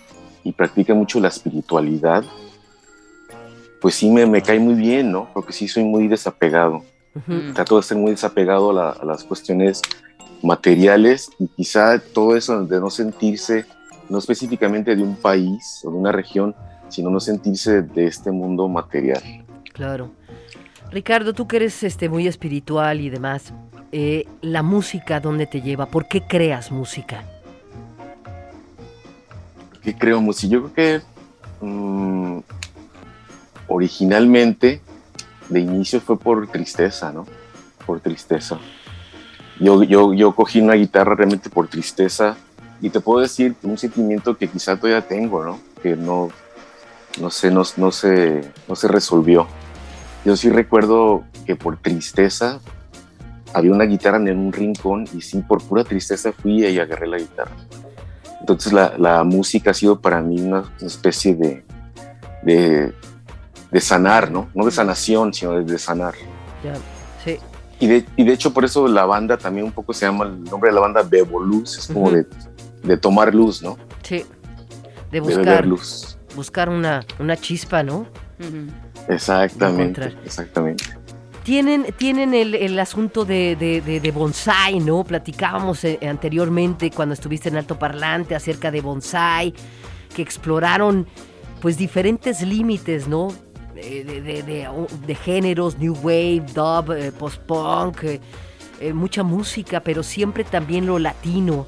[0.42, 2.24] y practica mucho la espiritualidad,
[3.80, 5.28] pues sí me, me cae muy bien, ¿no?
[5.32, 6.84] Porque sí soy muy desapegado.
[7.26, 7.52] Mm.
[7.52, 9.82] trato de ser muy desapegado a, la- a las cuestiones
[10.40, 13.66] materiales y quizá todo eso de no sentirse,
[14.08, 16.54] no específicamente de un país o de una región,
[16.88, 19.20] sino no sentirse de este mundo material.
[19.72, 20.10] Claro.
[20.92, 23.52] Ricardo, tú que eres este, muy espiritual y demás,
[23.90, 25.86] eh, la música, ¿dónde te lleva?
[25.86, 27.24] ¿Por qué creas música?
[29.82, 30.52] ¿Qué creo música?
[30.52, 31.00] Yo creo
[31.60, 32.38] que mm,
[33.68, 34.80] originalmente,
[35.48, 37.26] de inicio fue por tristeza, ¿no?
[37.86, 38.58] Por tristeza.
[39.60, 42.36] Yo, yo, yo cogí una guitarra realmente por tristeza
[42.80, 45.58] y te puedo decir un sentimiento que quizá todavía tengo, ¿no?
[45.82, 46.28] Que no,
[47.20, 49.46] no sé, no, se, no se resolvió.
[50.24, 52.60] Yo sí recuerdo que por tristeza
[53.54, 57.18] había una guitarra en un rincón y sí, por pura tristeza fui y agarré la
[57.18, 57.56] guitarra.
[58.40, 61.34] Entonces la, música ha sido para mí una, especie
[62.42, 62.92] de,
[63.70, 64.48] de, sanar, ¿no?
[64.54, 66.14] No de sanación, sino de, de sanar.
[66.64, 66.74] Ya,
[67.24, 67.38] sí.
[67.80, 70.44] Y de, y de, hecho por eso la banda también un poco se llama, el
[70.44, 72.26] nombre de la banda Bevoluz, es como uh -huh.
[72.82, 73.78] de, de, tomar luz, ¿no?
[74.02, 74.24] Sí,
[75.12, 76.18] de buscar de luz.
[76.34, 78.06] Buscar una, una chispa, ¿no?
[78.40, 78.70] Uh -huh.
[79.08, 80.84] Exactamente, exactamente.
[81.44, 85.02] Tienen, tienen el, el asunto de, de, de, de, bonsai, ¿no?
[85.02, 89.54] Platicábamos eh, anteriormente cuando estuviste en Alto Parlante acerca de bonsai,
[90.14, 91.06] que exploraron
[91.62, 93.28] pues diferentes límites, ¿no?
[93.78, 98.20] De, géneros, new wave, dub, eh, post-punk, eh,
[98.80, 101.66] eh, mucha música, pero siempre también lo latino.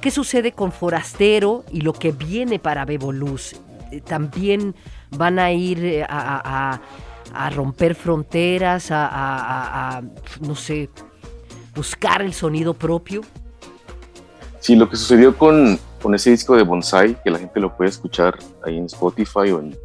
[0.00, 3.56] ¿Qué sucede con Forastero y lo que viene para Bebo Luz?
[4.06, 4.74] También
[5.10, 6.80] van a ir a,
[7.34, 10.02] a romper fronteras, a,
[10.40, 10.88] no sé,
[11.74, 13.22] buscar el sonido propio?
[14.60, 17.90] Sí, lo que sucedió con, con ese disco de Bonsai, que la gente lo puede
[17.90, 19.76] escuchar ahí en Spotify o en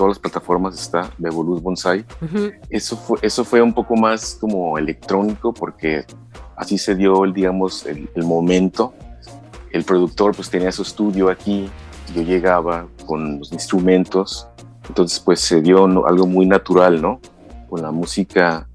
[0.00, 2.54] todas las plataformas está, Bevoluz Bonsai, uh -huh.
[2.70, 6.06] eso, fue, eso fue un poco más como electrónico porque
[6.56, 8.94] así se dio, el, digamos, el, el momento.
[9.72, 11.68] El productor pues tenía su estudio aquí,
[12.14, 14.48] yo llegaba con los instrumentos
[14.90, 17.20] entonces, pues se dio algo muy natural, ¿no?
[17.68, 18.66] Con la música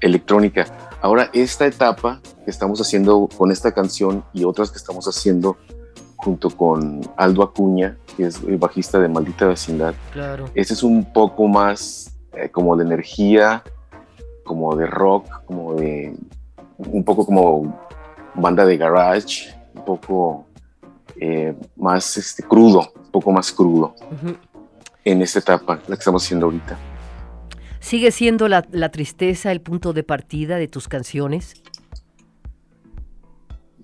[0.00, 0.64] electrónica.
[1.02, 5.56] Ahora, esta etapa que estamos haciendo con esta canción y otras que estamos haciendo
[6.26, 10.50] junto con Aldo Acuña, que es el bajista de Maldita Vecindad, claro.
[10.54, 13.62] este es un poco más eh, como de energía,
[14.44, 16.14] como de rock, como de
[16.78, 17.80] un poco como
[18.34, 20.46] banda de garage, un poco
[21.20, 23.94] eh, más este, crudo, un poco más crudo.
[24.10, 24.36] Uh -huh
[25.06, 26.76] en esta etapa, la que estamos haciendo ahorita.
[27.78, 31.54] ¿Sigue siendo la, la, tristeza el punto de partida de tus canciones?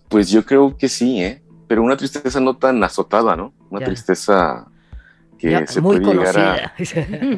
[0.09, 1.42] Pues yo creo que sí, ¿eh?
[1.73, 3.55] Pero una tristeza no tan azotada, ¿no?
[3.71, 3.87] Una ya.
[3.87, 4.67] tristeza
[5.39, 6.75] que ya, se muy puede conocida.
[6.77, 7.33] llegar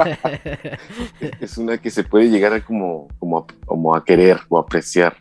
[0.00, 0.78] a...
[1.40, 5.16] es una que se puede llegar a como, como, a, como a querer o apreciar.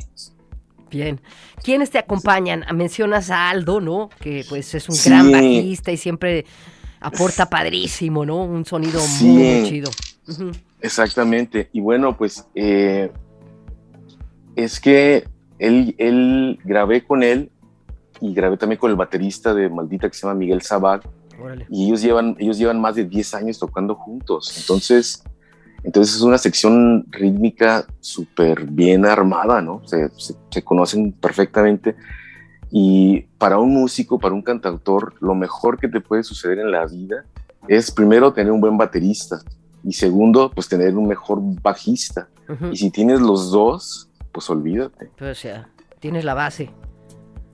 [0.91, 1.19] Bien.
[1.63, 2.63] ¿Quiénes te acompañan?
[2.75, 4.11] Mencionas a Aldo, ¿no?
[4.19, 5.09] Que pues es un sí.
[5.09, 6.45] gran bajista y siempre
[6.99, 8.43] aporta padrísimo, ¿no?
[8.43, 9.89] Un sonido sí, muy, chido.
[10.27, 10.61] Uh -huh.
[10.81, 11.69] Exactamente.
[11.73, 13.11] Y bueno, pues eh,
[14.55, 17.49] es que él, él, grabé con él
[18.21, 21.01] y grabé también con el baterista de Maldita que se llama Miguel Sabag.
[21.69, 24.57] Y ellos llevan, ellos llevan más de 10 años tocando juntos.
[24.57, 25.23] Entonces,
[25.83, 29.81] entonces es una sección rítmica súper bien armada, ¿no?
[29.85, 31.95] Se, se, se conocen perfectamente.
[32.71, 36.85] Y para un músico, para un cantautor, lo mejor que te puede suceder en la
[36.85, 37.23] vida
[37.67, 39.39] es primero tener un buen baterista
[39.83, 42.27] y segundo, pues tener un mejor bajista.
[42.49, 42.73] Uh -huh.
[42.73, 45.11] Y si tienes los dos, pues olvídate.
[45.17, 46.69] Pues, o sea, tienes la base.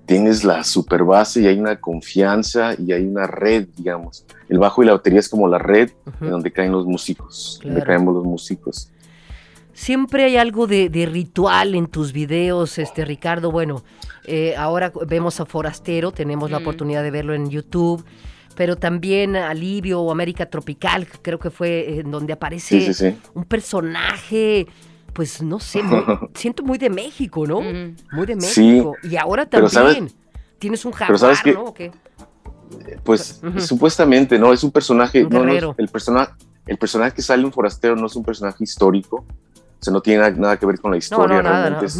[0.05, 4.25] Tienes la super base y hay una confianza y hay una red, digamos.
[4.49, 6.25] El bajo y la batería es como la red uh -huh.
[6.25, 7.75] en donde caen los músicos, claro.
[7.75, 8.89] donde caemos los músicos.
[9.73, 13.51] Siempre hay algo de, de, ritual en tus videos, este Ricardo.
[13.51, 13.83] Bueno,
[14.25, 16.53] eh, ahora vemos a Forastero, tenemos mm.
[16.53, 18.05] la oportunidad de verlo en YouTube,
[18.55, 23.17] pero también Alivio o América Tropical, creo que fue en donde aparece sí, sí, sí.
[23.33, 24.67] un personaje,
[25.13, 27.62] pues no sé, muy, siento muy de México, ¿no?
[27.62, 27.95] Mm.
[28.12, 28.95] Muy de México.
[29.04, 30.15] Y ahora también sabes,
[30.60, 31.73] tienes un jaguar, que, ¿no?
[31.73, 31.91] qué?
[33.04, 33.60] Pues uh -huh.
[33.60, 34.52] supuestamente, ¿no?
[34.52, 36.34] Es un personaje, un no, no, el personaje,
[36.65, 40.32] el personaje que sale en Forastero no es un personaje histórico, o sea, no tiene
[40.32, 41.93] nada que ver con la historia, no, no, realmente nada, es,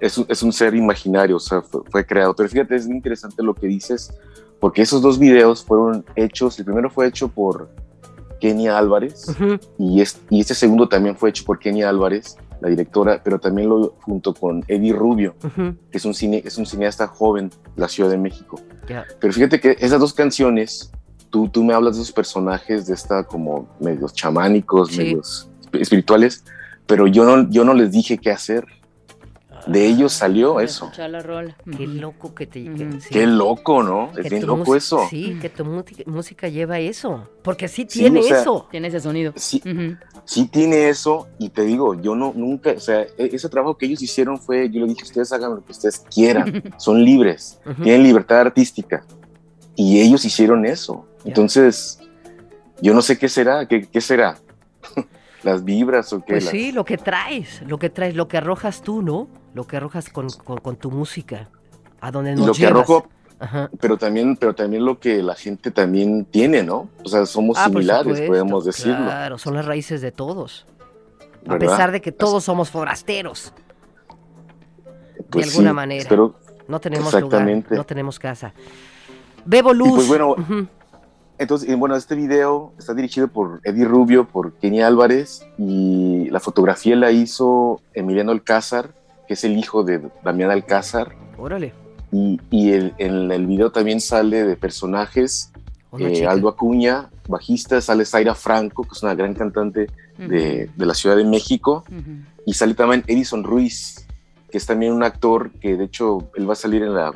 [0.00, 2.34] es, un, es, un, ser imaginario, o sea, fue, fue, creado.
[2.34, 4.12] Pero fíjate, es muy interesante lo que dices,
[4.60, 7.68] porque esos dos videos fueron hechos, el primero fue hecho por
[8.40, 9.60] Kenia Álvarez, uh -huh.
[9.78, 13.68] y, es, y este segundo también fue hecho por Kenia Álvarez, la directora, pero también
[13.68, 15.76] lo junto con Eddie Rubio, uh -huh.
[15.90, 18.60] que es un, cine, es un cineasta joven de la Ciudad de México.
[18.88, 19.04] Yeah.
[19.20, 20.90] Pero fíjate que esas dos canciones,
[21.30, 24.98] tú, tú me hablas de esos personajes de esta como medios chamánicos, sí.
[24.98, 26.44] medios espirituales,
[26.86, 28.64] pero yo no, yo no les dije qué hacer.
[29.66, 30.90] De ellos salió eso.
[30.96, 31.56] La rola.
[31.76, 32.62] Qué loco que te...
[32.70, 32.76] Ujú.
[32.76, 33.08] que- sí.
[33.10, 34.12] Qué loco, ¿no?
[34.12, 35.06] Que Es bien loco eso.
[35.10, 35.64] Sí, que tu
[36.06, 37.28] música, lleva eso.
[37.42, 38.68] Porque sí Sí, tiene o sea, eso.
[38.70, 39.32] Tiene ese sonido.
[39.34, 39.96] Sí, Ujú.
[40.24, 43.86] sí tiene eso y te digo, yo no nunca, o sea, e- ese trabajo que
[43.86, 47.82] ellos hicieron fue, yo le dije, ustedes hagan lo que ustedes quieran, son libres, Ujú.
[47.82, 49.04] tienen libertad artística
[49.74, 51.06] y ellos hicieron eso.
[51.18, 51.28] Ya.
[51.30, 51.98] Entonces,
[52.80, 54.38] yo no sé qué será, qué, qué será,
[55.42, 56.34] las vibras o qué.
[56.34, 59.28] Pues las- sí, lo que traes, lo que traes, lo que arrojas tú, ¿no?
[59.56, 61.48] Lo que arrojas con, con- con tu música.
[62.02, 62.72] A donde nos lo que llevas.
[62.74, 63.06] arrojo,
[63.40, 63.70] Ajá.
[63.80, 66.90] pero también, pero también lo que la gente también tiene, ¿no?
[67.02, 68.96] O sea, somos Ah, similares, supuesto, podemos decirlo.
[69.06, 70.66] Claro, son las raíces de todos.
[71.48, 73.54] A pesar de que todos somos forasteros.
[75.30, 76.02] Pues alguna sí, manera.
[76.02, 76.34] espero-
[76.68, 78.52] No tenemos lugar, no tenemos casa.
[79.46, 79.92] Bebo Luz.
[79.94, 80.66] pues bueno, Ujú.
[81.38, 86.96] Entonces, bueno, este video está dirigido por Eddie Rubio, por Kenny Álvarez, y la fotografía
[86.96, 88.94] la hizo Emiliano Alcázar,
[89.26, 91.72] que es el hijo de Damián Alcázar, Órale.
[92.12, 95.52] y, y el- en el video también sale de personajes
[95.90, 96.26] una eh.
[96.26, 101.16] Aldo Acuña, bajista, sale Zaira Franco, que es una gran cantante de, de la Ciudad
[101.16, 101.84] de México,
[102.44, 104.06] y sale también Edison Ruiz,
[104.50, 107.12] que es también un actor que de hecho él va a salir en la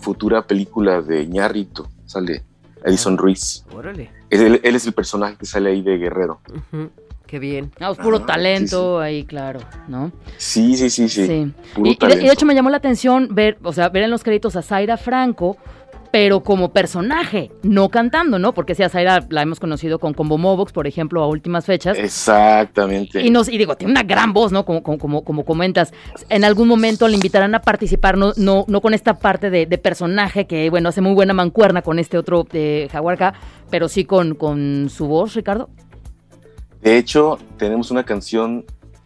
[0.00, 2.42] futura película de Ñarrito, sale
[2.84, 3.64] Edison Ruiz.
[3.74, 4.10] Órale.
[4.30, 6.40] Él, él es el personaje que sale ahí de Guerrero.
[7.32, 7.70] Qué bien.
[7.80, 10.12] Ah, pues puro Ah, talento ahí, claro, ¿no?
[10.36, 11.26] Sí, sí, sí, sí.
[11.26, 11.52] Sí.
[11.74, 12.32] Puro Y, y de, y de talento.
[12.34, 15.56] hecho me llamó la atención ver, o sea, ver en los créditos a Zaira Franco,
[16.10, 18.52] pero como personaje, no cantando, ¿no?
[18.52, 21.96] Porque si a Zaira la hemos conocido con Combo Movox, por ejemplo, a últimas fechas.
[21.98, 23.22] Exactamente.
[23.22, 24.66] Y, nos, y digo, tiene una gran voz, ¿no?
[24.66, 25.94] Como, como, como, como comentas.
[26.28, 29.78] En algún momento le invitarán a participar, no, no, no con esta parte de, de
[29.78, 33.32] personaje que, bueno, hace muy buena mancuerna con este otro de Jaguarca,
[33.70, 35.70] pero sí con, con su voz, Ricardo.
[36.82, 38.64] De hecho, tenemos una canción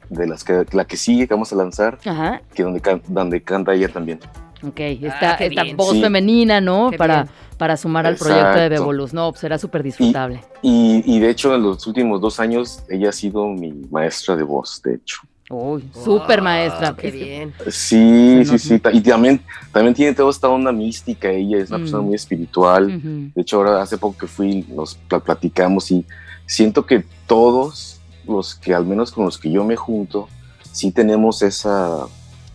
[0.08, 2.40] de las que la que sigue que vamos a lanzar, Ajá.
[2.54, 4.20] que donde, can- donde canta ella también.
[4.62, 6.00] Ok, esta, Ah, esta voz Sí.
[6.00, 6.90] femenina, ¿no?
[6.90, 7.34] Qué Para, bien.
[7.58, 8.82] para sumar al proyecto de Exacto.
[8.84, 9.12] Beboluz.
[9.12, 10.40] No, pues será súper disfrutable.
[10.62, 14.42] Y, y de hecho, en los últimos dos años, ella ha sido mi maestra de
[14.44, 15.18] voz, de hecho.
[15.50, 16.88] Uy, súper maestra.
[16.88, 17.52] Ah, Qué bien.
[17.68, 18.80] Sí, sí, sí.
[18.92, 19.40] Y también,
[19.72, 21.28] también tiene toda esta onda mística.
[21.30, 21.82] Ella es una Mm.
[21.82, 23.00] persona muy espiritual.
[23.34, 26.04] De hecho, ahora hace poco que fui, nos pla- platicamos y
[26.46, 30.28] siento que todos los que, al menos con los que yo me junto,
[30.72, 32.06] sí tenemos esa,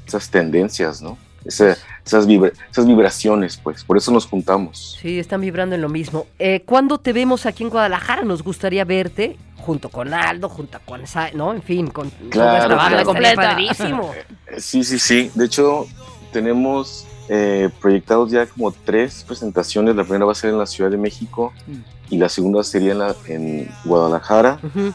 [0.06, 1.18] esas tendencias, ¿no?
[1.46, 1.76] Ese-
[2.06, 3.84] esas, vibra- esas vibraciones, pues.
[3.84, 4.98] Por eso nos juntamos.
[5.02, 6.28] Sí, están vibrando en lo mismo.
[6.40, 8.24] Eh, ¿Cuándo te vemos aquí en Guadalajara?
[8.24, 11.54] Nos gustaría verte junto con Aldo, junto con Sa- ¿no?
[11.54, 13.06] En fin, con toda Claro, esta banda claro.
[13.06, 13.58] completa.
[14.58, 15.32] Sí, sí, sí.
[15.36, 15.86] De hecho,
[16.32, 19.96] tenemos eh, proyectados ya como tres presentaciones.
[19.96, 21.78] La primera va a ser en la Ciudad de México Mm.
[22.12, 24.94] Y la segunda sería en, la- en Guadalajara Ujú.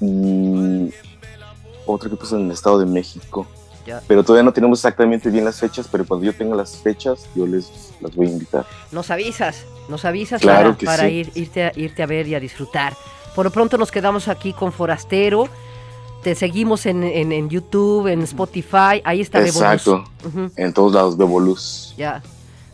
[0.00, 0.90] y
[1.86, 3.46] otra que pasa en el Estado de México.
[3.86, 4.02] Ya.
[4.06, 7.46] Pero todavía no tenemos exactamente bien las fechas, pero cuando yo tenga las fechas, yo
[7.46, 8.66] les las voy a invitar.
[8.92, 11.14] Nos avisas, nos avisas Claro para, para sí.
[11.14, 12.94] ir, irte, a, irte a ver y a disfrutar.
[13.34, 15.48] Por lo pronto nos quedamos aquí con Forastero.
[16.22, 19.00] Te seguimos en, en- en YouTube, en Spotify.
[19.04, 19.56] Ahí está Bebo Luz.
[19.62, 20.04] Exacto.
[20.26, 21.94] Ujú, En todos lados, Bebo Luz.
[21.96, 22.22] ya.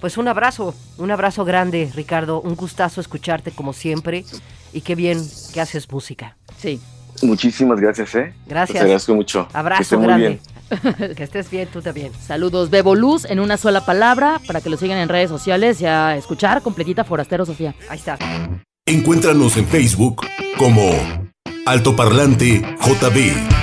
[0.04, 2.42] Pues un abrazo, un abrazo grande, Ricardo.
[2.42, 4.26] Un gustazo escucharte como siempre.
[4.74, 5.18] Y qué bien
[5.54, 6.36] que haces música.
[6.58, 6.78] Sí.
[7.22, 8.34] Muchísimas gracias, ¿eh?
[8.46, 8.80] Gracias.
[8.80, 9.48] Te agradezco mucho.
[9.48, 10.40] Que Abrazo muy grande.
[10.68, 11.14] bien.
[11.16, 12.12] que estés bien, tú también.
[12.20, 15.86] Saludos, Bebo Luz, en una sola palabra, para que lo sigan en redes sociales y
[15.86, 17.74] a escuchar completita Forastero Sofía.
[17.88, 18.18] Ahí está.
[18.84, 20.26] Encuéntranos en Facebook
[20.58, 20.82] como
[21.64, 23.53] Altoparlante JB.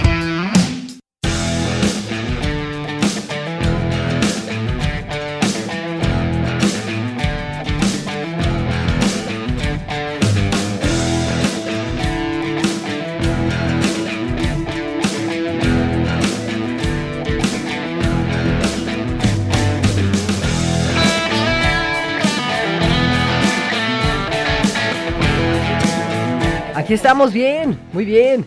[27.01, 28.45] Estamos bien, muy bien.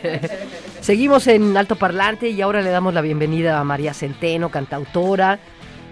[0.80, 5.38] Seguimos en Alto Parlante y ahora le damos la bienvenida a María Centeno, cantautora.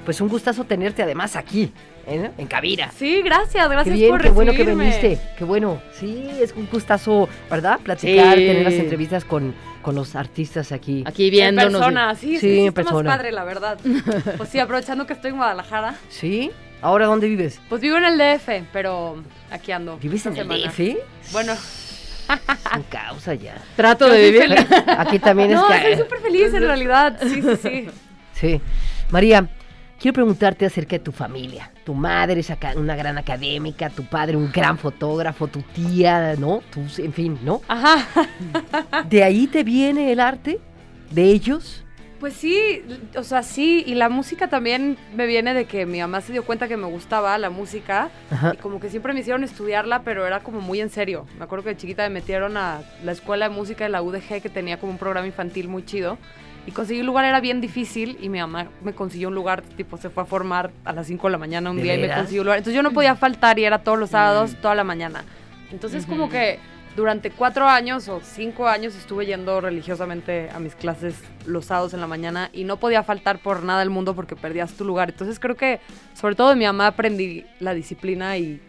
[0.05, 1.73] Pues un gustazo tenerte además aquí,
[2.07, 2.31] ¿eh?
[2.37, 2.91] en cabina.
[2.95, 5.81] Sí, gracias, gracias qué bien, por qué bueno que viniste, qué bueno.
[5.93, 7.79] Sí, es un gustazo, ¿verdad?
[7.83, 8.47] Platicar, Sí.
[8.47, 11.05] tener las entrevistas con, con los artistas aquí.
[11.07, 11.73] Aquí En viéndonos.
[11.73, 13.09] persona, sí, sí, en persona.
[13.09, 13.79] más padre, la verdad.
[14.37, 16.51] Pues sí, aprovechando que estoy en Guadalajara, ¿Sí?
[16.83, 17.61] ¿Ahora dónde vives?
[17.71, 19.17] pues vivo en el DF, pero
[19.51, 19.97] aquí ando.
[19.99, 20.73] ¿Vives en esta el semana.
[20.73, 21.33] DF?
[21.33, 21.55] Bueno,
[22.73, 23.57] Sin causa ya.
[23.77, 24.49] Trato Yo de soy vivir.
[24.49, 24.67] feliz.
[24.99, 25.77] Aquí también es no, que...
[25.77, 27.89] estoy súper feliz en realidad, sí, sí, sí.
[28.35, 28.61] Sí.
[29.11, 29.49] María,
[29.99, 31.73] quiero preguntarte acerca de tu familia.
[31.85, 36.63] Tu madre es una gran académica, tu padre un gran fotógrafo, tu tía, ¿no?
[36.71, 37.63] Tú, en fin, ¿no?
[37.67, 38.07] Ajá.
[39.09, 40.61] ¿De ahí te viene el arte?
[41.11, 41.85] ¿De ellos?
[42.21, 42.83] Pues sí,
[43.17, 46.45] o sea, sí, y la música también me viene de que mi mamá se dio
[46.45, 48.53] cuenta que me gustaba la música Ajá.
[48.55, 51.27] y como que siempre me hicieron estudiarla, pero era como muy en serio.
[51.39, 54.43] Me acuerdo que de chiquita me metieron a la escuela de música de la UDG
[54.43, 56.19] que tenía como un programa infantil muy chido
[56.69, 59.97] y conseguir un lugar era bien difícil y mi mamá me consiguió un lugar, tipo
[59.97, 62.13] se fue a formar a las 5 de la mañana un ¿De día y me
[62.13, 62.59] consiguió un lugar.
[62.59, 65.25] Entonces yo no podía faltar y era todos los sábados, toda la mañana.
[65.71, 66.59] Entonces como que
[66.99, 71.15] durante cuatro años o cinco años estuve yendo religiosamente a mis clases
[71.47, 74.73] los sábados en la mañana y no podía faltar por nada del mundo porque perdías
[74.75, 75.11] tu lugar.
[75.11, 75.79] Entonces creo que
[76.15, 78.61] sobre todo de mi mamá aprendí la disciplina y,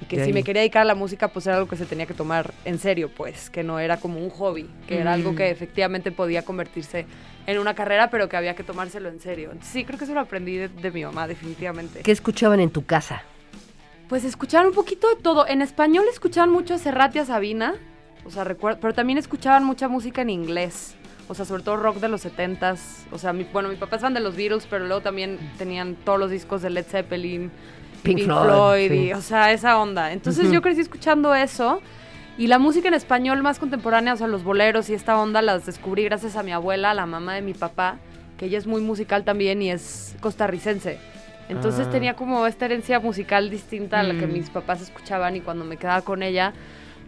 [0.00, 2.06] y que si me quería dedicar a la música pues era algo que se tenía
[2.06, 5.36] que tomar en serio pues, que no era como un hobby, que era algo Mm.
[5.36, 7.04] que efectivamente podía convertirse
[7.48, 9.48] en una carrera pero que había que tomárselo en serio.
[9.50, 12.02] Entonces, sí, creo que eso lo aprendí de, de mi mamá definitivamente.
[12.02, 13.24] ¿Qué escuchaban en tu casa?
[14.12, 15.48] Pues escuchaban un poquito de todo.
[15.48, 17.76] En español escuchaban mucho a Serrat y a Sabina,
[18.26, 20.94] o sea, recuerdo, pero también escuchaban mucha música en inglés.
[21.28, 23.06] O sea, sobre todo rock de los 70s.
[23.10, 25.94] O sea, mi, bueno, mi papá es fan de los Beatles, pero luego también tenían
[25.94, 27.50] todos los discos de Led Zeppelin,
[28.02, 28.96] Pink Pink, Floyd, Floyd, sí.
[29.06, 30.12] y, o sea, esa onda.
[30.12, 31.80] Entonces yo crecí escuchando eso.
[32.36, 35.64] Y la música en español más contemporánea, o sea, los boleros y esta onda las
[35.64, 37.96] descubrí gracias a mi abuela, la mamá de mi papá,
[38.36, 40.98] que ella es muy musical también y es costarricense.
[41.48, 41.90] Entonces Ah.
[41.90, 44.32] tenía como esta herencia musical distinta a la que Mm.
[44.32, 46.52] mis papás escuchaban y cuando me quedaba con ella,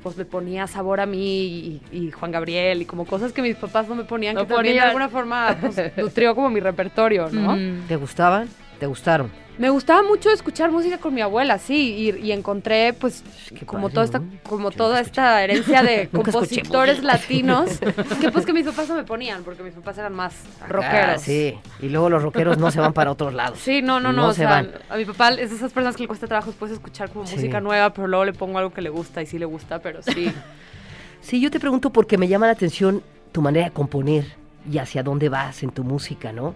[0.03, 3.57] pues me ponía sabor a mí y, y Juan Gabriel y como cosas que mis
[3.57, 7.31] papás no me ponían, No que también de alguna forma pues, nutrió como mi repertorio,
[7.31, 7.57] ¿no?
[7.57, 7.87] Mm.
[7.89, 8.49] ¿Te gustaban?
[8.79, 9.31] ¿Te gustaron?
[9.57, 13.23] Me gustaba mucho escuchar música con mi abuela, sí, y, y encontré pues
[13.57, 14.27] Qué como padre, toda esta ¿no?
[14.43, 17.71] como Yo toda esta herencia de compositores latinos
[18.21, 20.35] que pues que mis papás no me ponían porque mis papás eran más
[20.69, 21.23] rockeros.
[21.23, 21.55] sí.
[21.81, 23.61] Y luego los rockeros no se van para otros lados.
[23.61, 24.71] Sí, no, no, no, No o se sea, van.
[24.91, 27.37] a mi papá es de esas personas que le cuesta trabajo después escuchar como Sí.
[27.37, 30.03] música nueva, pero luego le pongo algo que le gusta y sí le gusta, pero
[30.03, 30.33] sí.
[31.21, 34.27] Sí, yo te pregunto porque me llama la atención tu manera de componer
[34.71, 36.55] y hacia dónde vas en tu música, ¿no?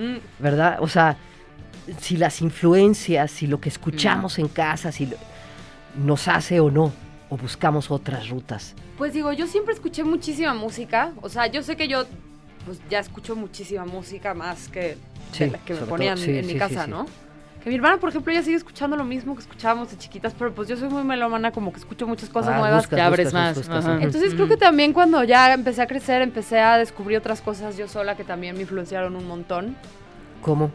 [0.00, 0.78] Mm, ¿Verdad?
[0.80, 1.16] O sea,
[2.00, 5.16] si las influencias, si lo que escuchamos en casa, si lo-
[6.04, 6.92] nos hace o no,
[7.28, 8.74] o buscamos otras rutas.
[8.96, 12.04] Pues digo, yo siempre escuché muchísima música, o sea, yo sé que yo
[12.66, 14.96] pues ya escucho muchísima música más que
[15.32, 16.86] Sí, que me ponían todo, sí, en mi casa.
[16.86, 17.06] ¿no?
[17.62, 20.52] Que mi hermana, por ejemplo, ella sigue escuchando lo mismo que escuchábamos de chiquitas, pero
[20.54, 22.84] pues yo soy muy melómana, como que escucho muchas cosas Ah, nuevas.
[22.84, 23.94] buscas, te abres buscas, más, buscas, ajá.
[23.96, 24.04] ujú.
[24.04, 27.86] Entonces creo que también cuando ya empecé a crecer, empecé a descubrir otras cosas yo
[27.86, 29.76] sola que también me influenciaron un montón.
[30.40, 30.70] ¿Cómo?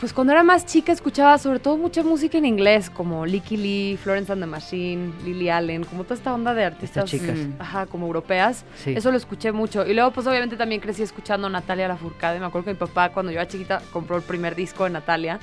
[0.00, 3.96] Pues cuando era más chica escuchaba sobre todo mucha música en inglés, como Licky Lee,
[3.96, 7.38] Florence and the Machine, Lily Allen, como toda esta onda de artistas, chicas.
[7.38, 7.52] Mm.
[7.60, 8.64] ajá, como europeas.
[8.82, 8.92] Sí.
[8.96, 9.86] Eso lo escuché mucho.
[9.86, 12.40] Y luego pues obviamente también crecí escuchando Natalia Lafourcade.
[12.40, 15.38] Me acuerdo que mi papá cuando yo era chiquita compró el primer disco de Natalia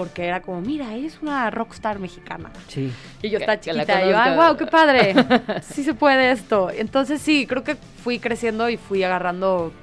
[0.00, 2.50] porque era como, mira, ella es una rockstar mexicana.
[2.68, 2.90] Sí.
[3.20, 5.14] Y yo estaba chiquita y yo, ay, wow, qué padre.
[5.62, 6.70] sí se puede esto.
[6.70, 9.74] Entonces sí, creo que fui creciendo y fui agarrando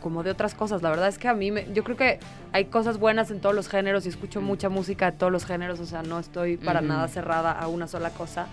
[0.00, 0.80] como de otras cosas.
[0.80, 2.20] La verdad es que a mí, me, yo creo que
[2.52, 5.78] hay cosas buenas en todos los géneros y escucho mucha música de todos los géneros.
[5.78, 6.88] O sea, no estoy para Ujú.
[6.88, 8.46] nada cerrada a una sola cosa.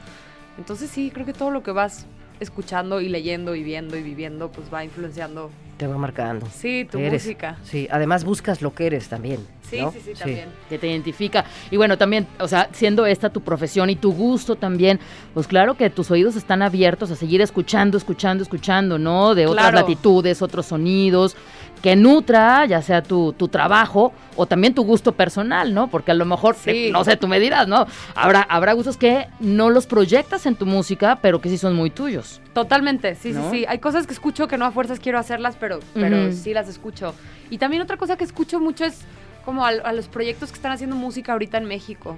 [0.58, 2.06] Entonces sí, creo que todo lo que vas
[2.41, 6.45] escuchando y leyendo y viendo y viviendo, pues va influenciando, Te va marcando.
[6.53, 7.23] sí, tu Eres.
[7.23, 7.57] música.
[7.63, 9.39] Sí, además buscas lo que eres también.
[9.67, 9.91] Sí, ¿no?
[9.91, 10.49] sí, sí, también.
[10.69, 11.43] que te identifica.
[11.71, 14.99] Y bueno, también, o sea, siendo esta tu profesión y tu gusto también,
[15.33, 19.33] pues claro que tus oídos están abiertos a seguir escuchando, escuchando, escuchando, ¿no?
[19.33, 19.79] De otras Claro.
[19.87, 21.35] latitudes, otros sonidos,
[21.81, 25.87] que nutra, ya sea tu, tu trabajo o también tu gusto personal, ¿no?
[25.87, 26.69] Porque a lo mejor, Sí.
[26.87, 27.87] eh, no sé, tú me dirás, ¿no?
[28.15, 31.89] Habrá, habrá gustos que no los proyectas en tu música, pero que sí son muy
[31.89, 32.39] tuyos.
[32.53, 33.49] Totalmente, sí, ¿No?
[33.51, 33.65] sí, sí.
[33.67, 37.15] Hay cosas que escucho que no a fuerzas quiero hacerlas, pero, pero sí las escucho.
[37.49, 38.99] Y también otra cosa que escucho mucho es
[39.43, 42.15] como a, a los proyectos que están haciendo música ahorita en México.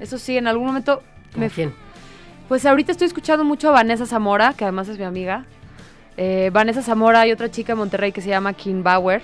[0.00, 1.50] Eso sí, en algún momento ¿Con me...
[1.50, 1.74] quién?
[2.48, 5.44] Pues ahorita estoy escuchando mucho a Vanessa Zamora, que además es mi amiga.
[6.16, 9.22] Eh, Vanessa Zamora y otra chica de Monterrey que se llama Kim Bauer.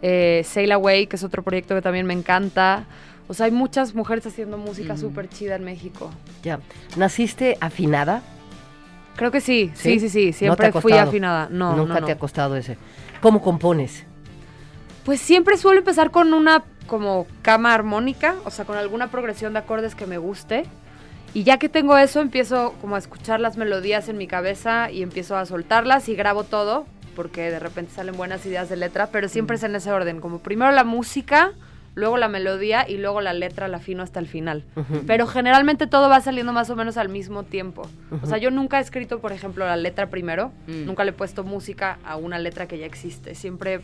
[0.00, 2.84] Eh, Sail Away, que es otro proyecto que también me encanta.
[3.26, 5.02] O sea, hay muchas mujeres haciendo música Ujú.
[5.02, 6.10] súper chida en México.
[6.42, 6.60] Ya.
[6.96, 8.22] ¿Naciste afinada?
[9.16, 9.98] Creo que sí, ¿Sí?
[9.98, 10.46] sí, sí, sí.
[10.46, 11.48] ¿No te Siempre fui afinada.
[11.50, 12.06] No, Nunca no, no.
[12.06, 12.78] te ha costado ese.
[13.20, 14.04] ¿Cómo compones?
[15.04, 19.58] Pues siempre suelo empezar con una como cama armónica, o sea, con alguna progresión de
[19.58, 20.64] acordes que me guste.
[21.34, 25.02] Y ya que tengo eso, empiezo como a escuchar las melodías en mi cabeza y
[25.02, 29.28] empiezo a soltarlas y grabo todo, porque de repente salen buenas ideas de letra, pero
[29.28, 31.52] siempre es en ese orden, como primero la música,
[31.94, 34.64] luego la melodía y luego la letra la afino hasta el final.
[35.06, 37.88] Pero generalmente todo va saliendo más o menos al mismo tiempo.
[38.22, 40.86] O sea, yo nunca he escrito, por ejemplo, la letra primero, Mm.
[40.86, 43.34] nunca le he puesto música a una letra que ya existe.
[43.34, 43.80] Siempre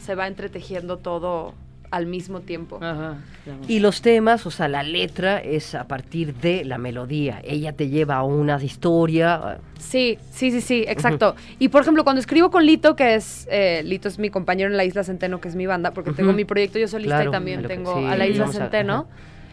[0.00, 1.54] se va entretejiendo todo
[1.90, 2.76] al mismo tiempo.
[2.82, 3.60] Ajá, claro.
[3.68, 7.40] Y los temas, o sea, la letra es a partir de la melodía.
[7.44, 9.58] Ella te lleva a una historia.
[9.78, 11.34] Sí, sí, sí, sí, exacto.
[11.58, 14.76] Y por ejemplo, cuando escribo con Lito, que es, eh, Lito es mi compañero en
[14.76, 17.32] la Isla Centeno, que es mi banda, porque tengo mi proyecto yo solista Claro, y
[17.32, 19.06] también tengo sí, a la Isla a- Centeno.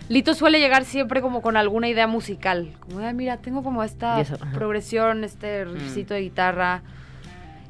[0.09, 2.67] Lito suele llegar siempre como con alguna idea musical.
[2.81, 6.81] Como, "Ay, mira, tengo como esta eso, progresión, este riffcito de guitarra.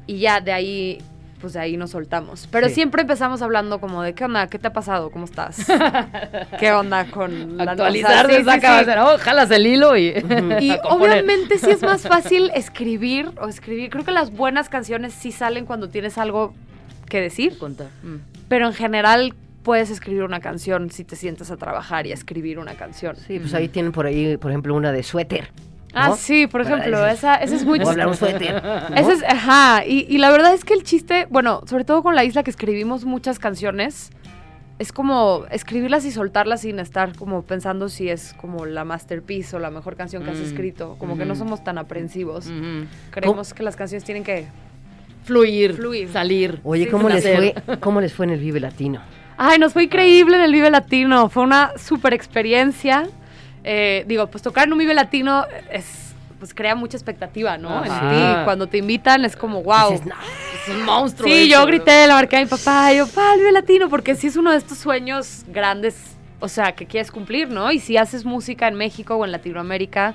[0.06, 0.98] Y ya de ahí,
[1.44, 2.48] pues de ahí nos soltamos.
[2.50, 2.76] Pero Sí.
[2.76, 4.46] siempre empezamos hablando como de, ¿qué onda?
[4.46, 5.10] ¿Qué te ha pasado?
[5.10, 5.58] ¿Cómo estás?
[6.58, 10.06] ¿Qué onda con la Actualizar, sí, sí, oh, jalas el hilo y,
[10.60, 13.90] Y obviamente sí es más fácil escribir o escribir.
[13.90, 16.54] Creo que las buenas canciones sí salen cuando tienes algo
[17.10, 17.88] que decir, Contar.
[18.02, 18.16] Mm.
[18.48, 22.58] pero en general puedes escribir una canción si te sientas a trabajar y a escribir
[22.58, 23.16] una canción.
[23.16, 25.48] Sí, pues ahí tienen por ahí, por ejemplo, una de suéter.
[25.94, 26.16] Ah, ¿no?
[26.16, 28.14] sí, por ejemplo, esa, esa es muy chistosa.
[28.14, 28.62] suéter.
[28.62, 28.96] ¿no?
[28.96, 32.14] Ese es, ajá, y, y la verdad es que el chiste, bueno, sobre todo con
[32.14, 34.10] la isla que escribimos muchas canciones,
[34.80, 39.60] es como escribirlas y soltarlas sin estar como pensando si es como la masterpiece o
[39.60, 40.44] la mejor canción que has Mm.
[40.44, 40.96] escrito.
[40.98, 41.44] Como que no Ujú.
[41.44, 42.46] somos tan aprensivos.
[42.48, 42.86] Ujú.
[43.10, 44.46] Creemos que las canciones tienen que...
[45.24, 46.10] Fluir, Fluir.
[46.12, 46.60] salir.
[46.64, 49.00] Oye, Sí, ¿cómo les, fue, ¿cómo les fue en el Vive Latino?
[49.38, 51.28] Ay, nos fue increíble en el Vive Latino.
[51.30, 53.06] Fue una super experiencia.
[53.64, 56.02] Eh, digo, pues tocar en un Vive Latino es...
[56.38, 57.78] Pues crea mucha expectativa, ¿no?
[57.84, 58.44] En ti.
[58.44, 59.92] Cuando te invitan es como, wow.
[59.92, 60.14] Dices, "No,
[60.66, 61.26] Es un monstruo.
[61.30, 64.14] Sí, yo grité, la marqué a mi papá, y yo, pa, el Vive Latino, porque
[64.14, 65.96] sí es uno de estos sueños grandes,
[66.40, 67.72] o sea, que quieres cumplir, ¿no?
[67.72, 70.14] Y si haces música en México o en Latinoamérica,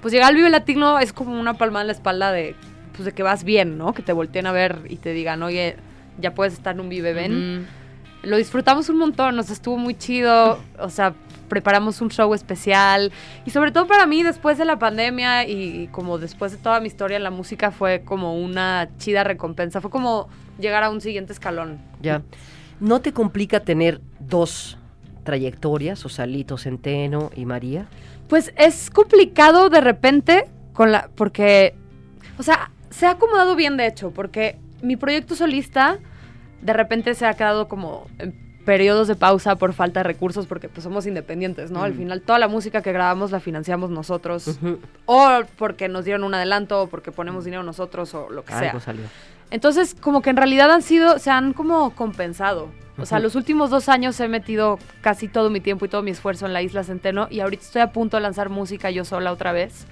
[0.00, 2.56] pues llegar al Vive Latino es como una palmada en la espalda de,
[2.94, 3.92] pues de que vas bien, ¿no?
[3.94, 5.76] Que te volteen a ver y te digan, oye,
[6.18, 7.60] ya puedes estar en un Vive, ven.
[7.60, 7.66] Ujú.
[8.30, 11.14] Lo disfrutamos un montón, nos estuvo muy chido, o sea,
[11.48, 13.12] preparamos un show especial
[13.44, 16.86] y sobre todo para mí después de la pandemia y, como después de toda mi
[16.86, 20.28] historia en la música fue como una chida recompensa, fue como
[20.58, 21.78] llegar a un siguiente escalón.
[22.00, 22.22] Ya.
[22.80, 24.78] ¿No te complica tener dos
[25.24, 27.86] trayectorias, o sea, Lito Centeno y María?
[28.28, 31.74] Pues es complicado de repente con la porque
[32.38, 35.98] o sea, se ha acomodado bien de hecho, porque mi proyecto solista
[36.62, 40.68] de repente se ha quedado como en periodos de pausa por falta de recursos porque
[40.68, 41.82] pues somos independientes, ¿no?
[41.84, 44.58] Al final toda la música que grabamos la financiamos nosotros
[45.06, 48.78] o porque nos dieron un adelanto o porque ponemos dinero nosotros o lo que sea.
[48.78, 49.04] Salió.
[49.50, 52.68] Entonces, como que en realidad han sido, se han como compensado.
[52.98, 56.10] O sea, los últimos dos años he metido casi todo mi tiempo y todo mi
[56.10, 59.32] esfuerzo en la Isla Centeno y ahorita estoy a punto de lanzar música yo sola
[59.32, 59.86] otra vez.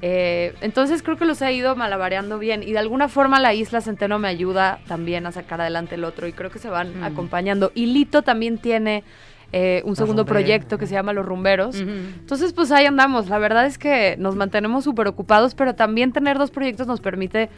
[0.00, 3.80] Eh, entonces creo que los he ido malabareando bien y de alguna forma la Isla
[3.80, 7.04] Centeno me ayuda también a sacar adelante el otro y creo que se van Mm.
[7.04, 7.72] acompañando.
[7.74, 9.02] Y Lito también tiene
[9.50, 10.42] eh, un Los segundo rumberos.
[10.42, 11.80] proyecto que se llama Los Rumberos.
[11.80, 13.30] Entonces, pues ahí andamos.
[13.30, 17.48] La verdad es que nos mantenemos súper ocupados, pero también tener dos proyectos nos permite,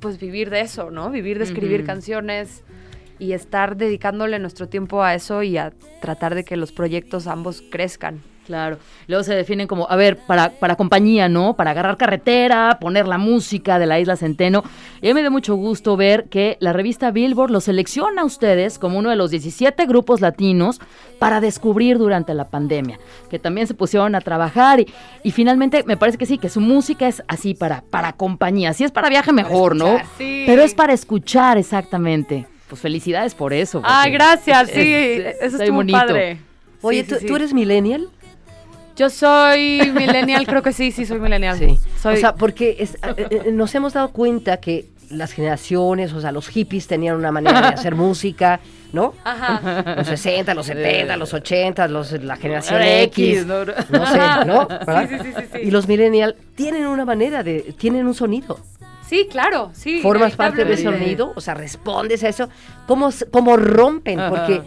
[0.00, 1.08] pues, vivir de eso, ¿no?
[1.08, 2.64] Vivir de escribir canciones
[3.20, 7.62] y estar dedicándole nuestro tiempo a eso y a tratar de que los proyectos ambos
[7.70, 8.22] crezcan.
[8.50, 8.78] Claro.
[9.06, 11.54] Luego se definen como, a ver, para, para compañía, ¿no?
[11.54, 14.64] Para agarrar carretera, poner la música de la Isla Centeno.
[15.00, 18.24] Y a mí me dio mucho gusto ver que la revista Billboard los selecciona a
[18.24, 20.80] ustedes como uno de los 17 grupos latinos
[21.20, 22.98] para descubrir durante la pandemia.
[23.30, 24.92] Que también se pusieron a trabajar y,
[25.22, 28.72] y finalmente me parece que sí, que su música es así para, para compañía.
[28.72, 29.86] Si es para viaje mejor, ¿no?
[29.94, 30.42] escuchar, sí.
[30.44, 32.48] Pero es para escuchar exactamente.
[32.68, 33.80] Pues felicidades por eso.
[33.80, 35.96] Porque gracias, es- sí, es- eso está estuvo bonito.
[35.98, 36.38] padre.
[36.82, 38.08] Oye, Sí, ¿tú, sí, tú eres millennial?
[39.00, 41.56] Yo soy millennial, creo que sí, sí soy millennial.
[41.58, 41.78] Sí.
[42.02, 46.20] Soy, O sea, porque es- eh, eh, nos hemos dado cuenta que las generaciones, o
[46.20, 48.60] sea, los hippies tenían una manera de hacer música,
[48.92, 49.14] ¿no?
[49.24, 49.94] ajá.
[49.96, 53.64] Los 60, los 70, los 80, los, la generación X, ¿no?
[53.64, 54.68] sé, ¿no?
[55.08, 55.58] Sí, sí, sí, sí.
[55.62, 58.60] Y los millennial tienen una manera de, tienen un sonido.
[59.08, 60.00] Sí, claro, sí.
[60.02, 61.16] Formas parte de ese inevitablemente.
[61.22, 62.50] sonido, o sea, respondes a eso.
[62.86, 64.20] ¿Cómo, cómo rompen?
[64.20, 64.28] Ajá.
[64.28, 64.62] Porque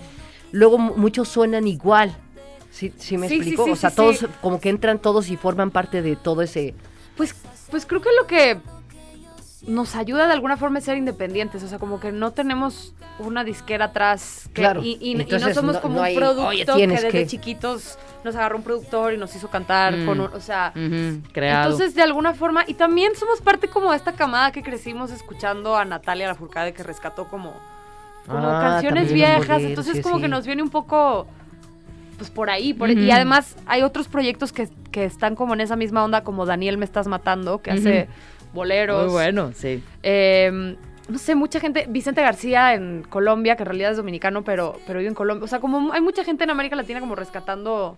[0.52, 2.18] luego mu- muchos suenan igual.
[2.74, 3.66] ¿Sí, sí me Sí, explico?
[3.66, 6.74] sí, o sea, todos como que entran todos y forman parte de todo ese...
[7.16, 7.36] Pues,
[7.70, 8.58] pues creo que lo que
[9.68, 13.44] nos ayuda de alguna forma es ser independientes, o sea, como que no tenemos una
[13.44, 16.66] disquera atrás que- Claro, y, y- y no somos no- como no un producto "Oye,
[16.66, 17.28] que desde que".
[17.28, 20.06] chiquitos nos agarró un productor y nos hizo cantar Mm.
[20.08, 21.72] con un- o sea, Ujú, creado.
[21.72, 25.78] entonces de alguna forma y también somos parte como de esta camada que crecimos escuchando
[25.78, 27.54] a Natalia Lafourcade que rescató como
[28.28, 31.28] como Ah, canciones viejas, entonces sí, como que nos viene un poco
[32.18, 35.76] pues por ahí, por- y además hay otros proyectos que, que están como en esa
[35.76, 38.08] misma onda como Daniel me estás matando, que hace
[38.54, 39.06] boleros.
[39.06, 39.84] Muy bueno, sí.
[40.04, 40.76] Eh,
[41.10, 45.00] no sé, mucha gente, Vicente García en Colombia, que en realidad es dominicano, pero, pero
[45.00, 45.44] vive en Colombia.
[45.44, 47.98] O sea, como hay mucha gente en América Latina como rescatando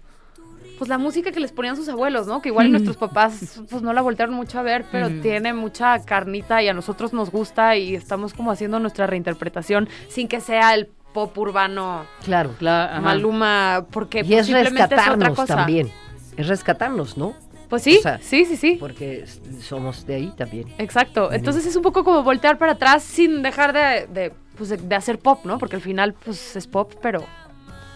[0.79, 2.41] pues la música que les ponían sus abuelos, ¿no?
[2.41, 2.71] Que igual Mm.
[2.71, 5.21] nuestros papás pues no la voltearon mucho a ver, pero Mm.
[5.21, 10.27] tiene mucha carnita y a nosotros nos gusta y estamos como haciendo nuestra reinterpretación sin
[10.27, 12.51] que sea el pop urbano, Claro.
[12.59, 13.01] Claro, ajá.
[13.01, 15.55] Maluma, porque Y es simplemente es otra rescatarnos cosa.
[15.55, 15.89] también.
[16.37, 17.33] Es rescatarnos, ¿no?
[17.69, 18.77] Pues sí, O sea, sí, sí, sí.
[18.79, 19.25] Porque
[19.61, 20.67] somos de ahí también.
[20.77, 21.31] Exacto.
[21.31, 24.95] Entonces es un poco como voltear para atrás sin dejar de, de, pues, de- de
[24.95, 25.57] hacer pop, ¿no?
[25.57, 27.23] Porque al final, pues es pop, pero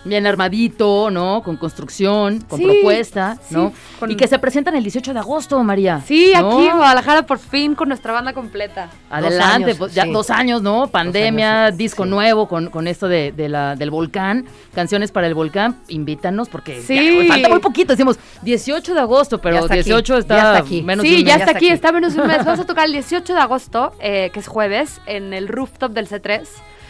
[0.06, 1.44] Bien armadito, ¿no?
[1.44, 3.74] Con construcción, con Sí, propuesta, sí, ¿no?
[4.00, 6.02] con- Y que se presentan el 18 de agosto, María.
[6.06, 6.52] Sí, ¿no?
[6.58, 8.90] aquí en Guadalajara por fin con nuestra banda completa.
[9.10, 10.12] Adelante, años, pues ya sí.
[10.14, 10.88] dos años, ¿no?
[10.88, 12.10] Pandemia, años, sí, disco sí.
[12.10, 16.82] nuevo con, con esto de, de la, del volcán, canciones para el volcán, invítanos porque
[16.82, 17.26] Sí.
[17.28, 20.58] ya, falta muy poquito, decimos 18 de agosto, pero está aquí, 18 está, ya está
[20.60, 20.82] aquí.
[20.82, 21.42] menos de sí, un ya mes.
[21.42, 21.68] está aquí.
[21.68, 22.46] está menos de un mes.
[22.46, 26.08] Vamos a tocar el 18 de agosto, eh, que es jueves, en el rooftop del
[26.08, 26.48] C3.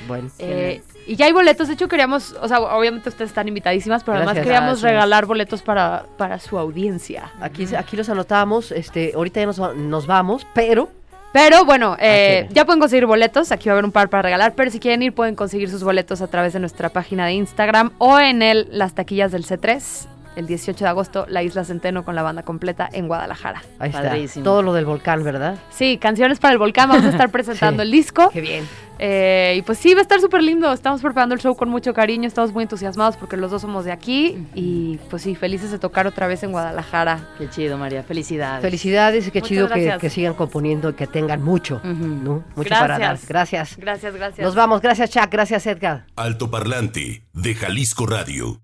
[0.07, 0.29] Bueno.
[0.39, 4.17] Eh, y ya hay boletos, de hecho queríamos, o sea, obviamente ustedes están invitadísimas, pero
[4.17, 4.91] además queríamos Gracias.
[4.91, 7.31] regalar boletos para, para su audiencia.
[7.41, 10.89] Aquí, aquí los anotamos, este, ahorita ya nos, nos vamos, pero
[11.31, 14.53] Pero bueno, eh, ya pueden conseguir boletos, aquí va a haber un par para regalar,
[14.55, 17.91] pero si quieren ir pueden conseguir sus boletos a través de nuestra página de Instagram
[17.99, 20.07] o en el Las Taquillas del C3,
[20.39, 23.61] el 18 de agosto, la Isla Centeno con la banda completa en Guadalajara.
[23.77, 24.25] ahí Padrísimo.
[24.25, 24.43] está.
[24.43, 25.57] Todo lo del volcán, ¿verdad?
[25.69, 27.87] Sí, canciones para el volcán, vamos a estar presentando Sí.
[27.87, 28.29] el disco.
[28.31, 28.67] Qué bien.
[29.01, 30.73] Eh, y pues sí, va a estar súper lindo.
[30.73, 32.27] Estamos preparando el show con mucho cariño.
[32.27, 34.45] Estamos muy entusiasmados porque los dos somos de aquí.
[34.55, 37.29] Y pues sí, felices de tocar otra vez en Guadalajara.
[37.37, 38.61] Qué chido, María, felicidades.
[38.61, 41.79] Felicidades y qué Muchas chido que, sigan componiendo y que tengan mucho.
[41.83, 42.43] ¿no?
[42.55, 42.99] Mucho para dar.
[42.99, 43.27] Gracias.
[43.29, 43.77] Gracias.
[43.77, 44.45] Gracias, gracias.
[44.45, 44.81] Nos vamos.
[44.81, 45.29] Gracias, Chuck.
[45.31, 46.05] Gracias, Edgar.
[46.17, 48.59] Alto Parlante de Jalisco Radio.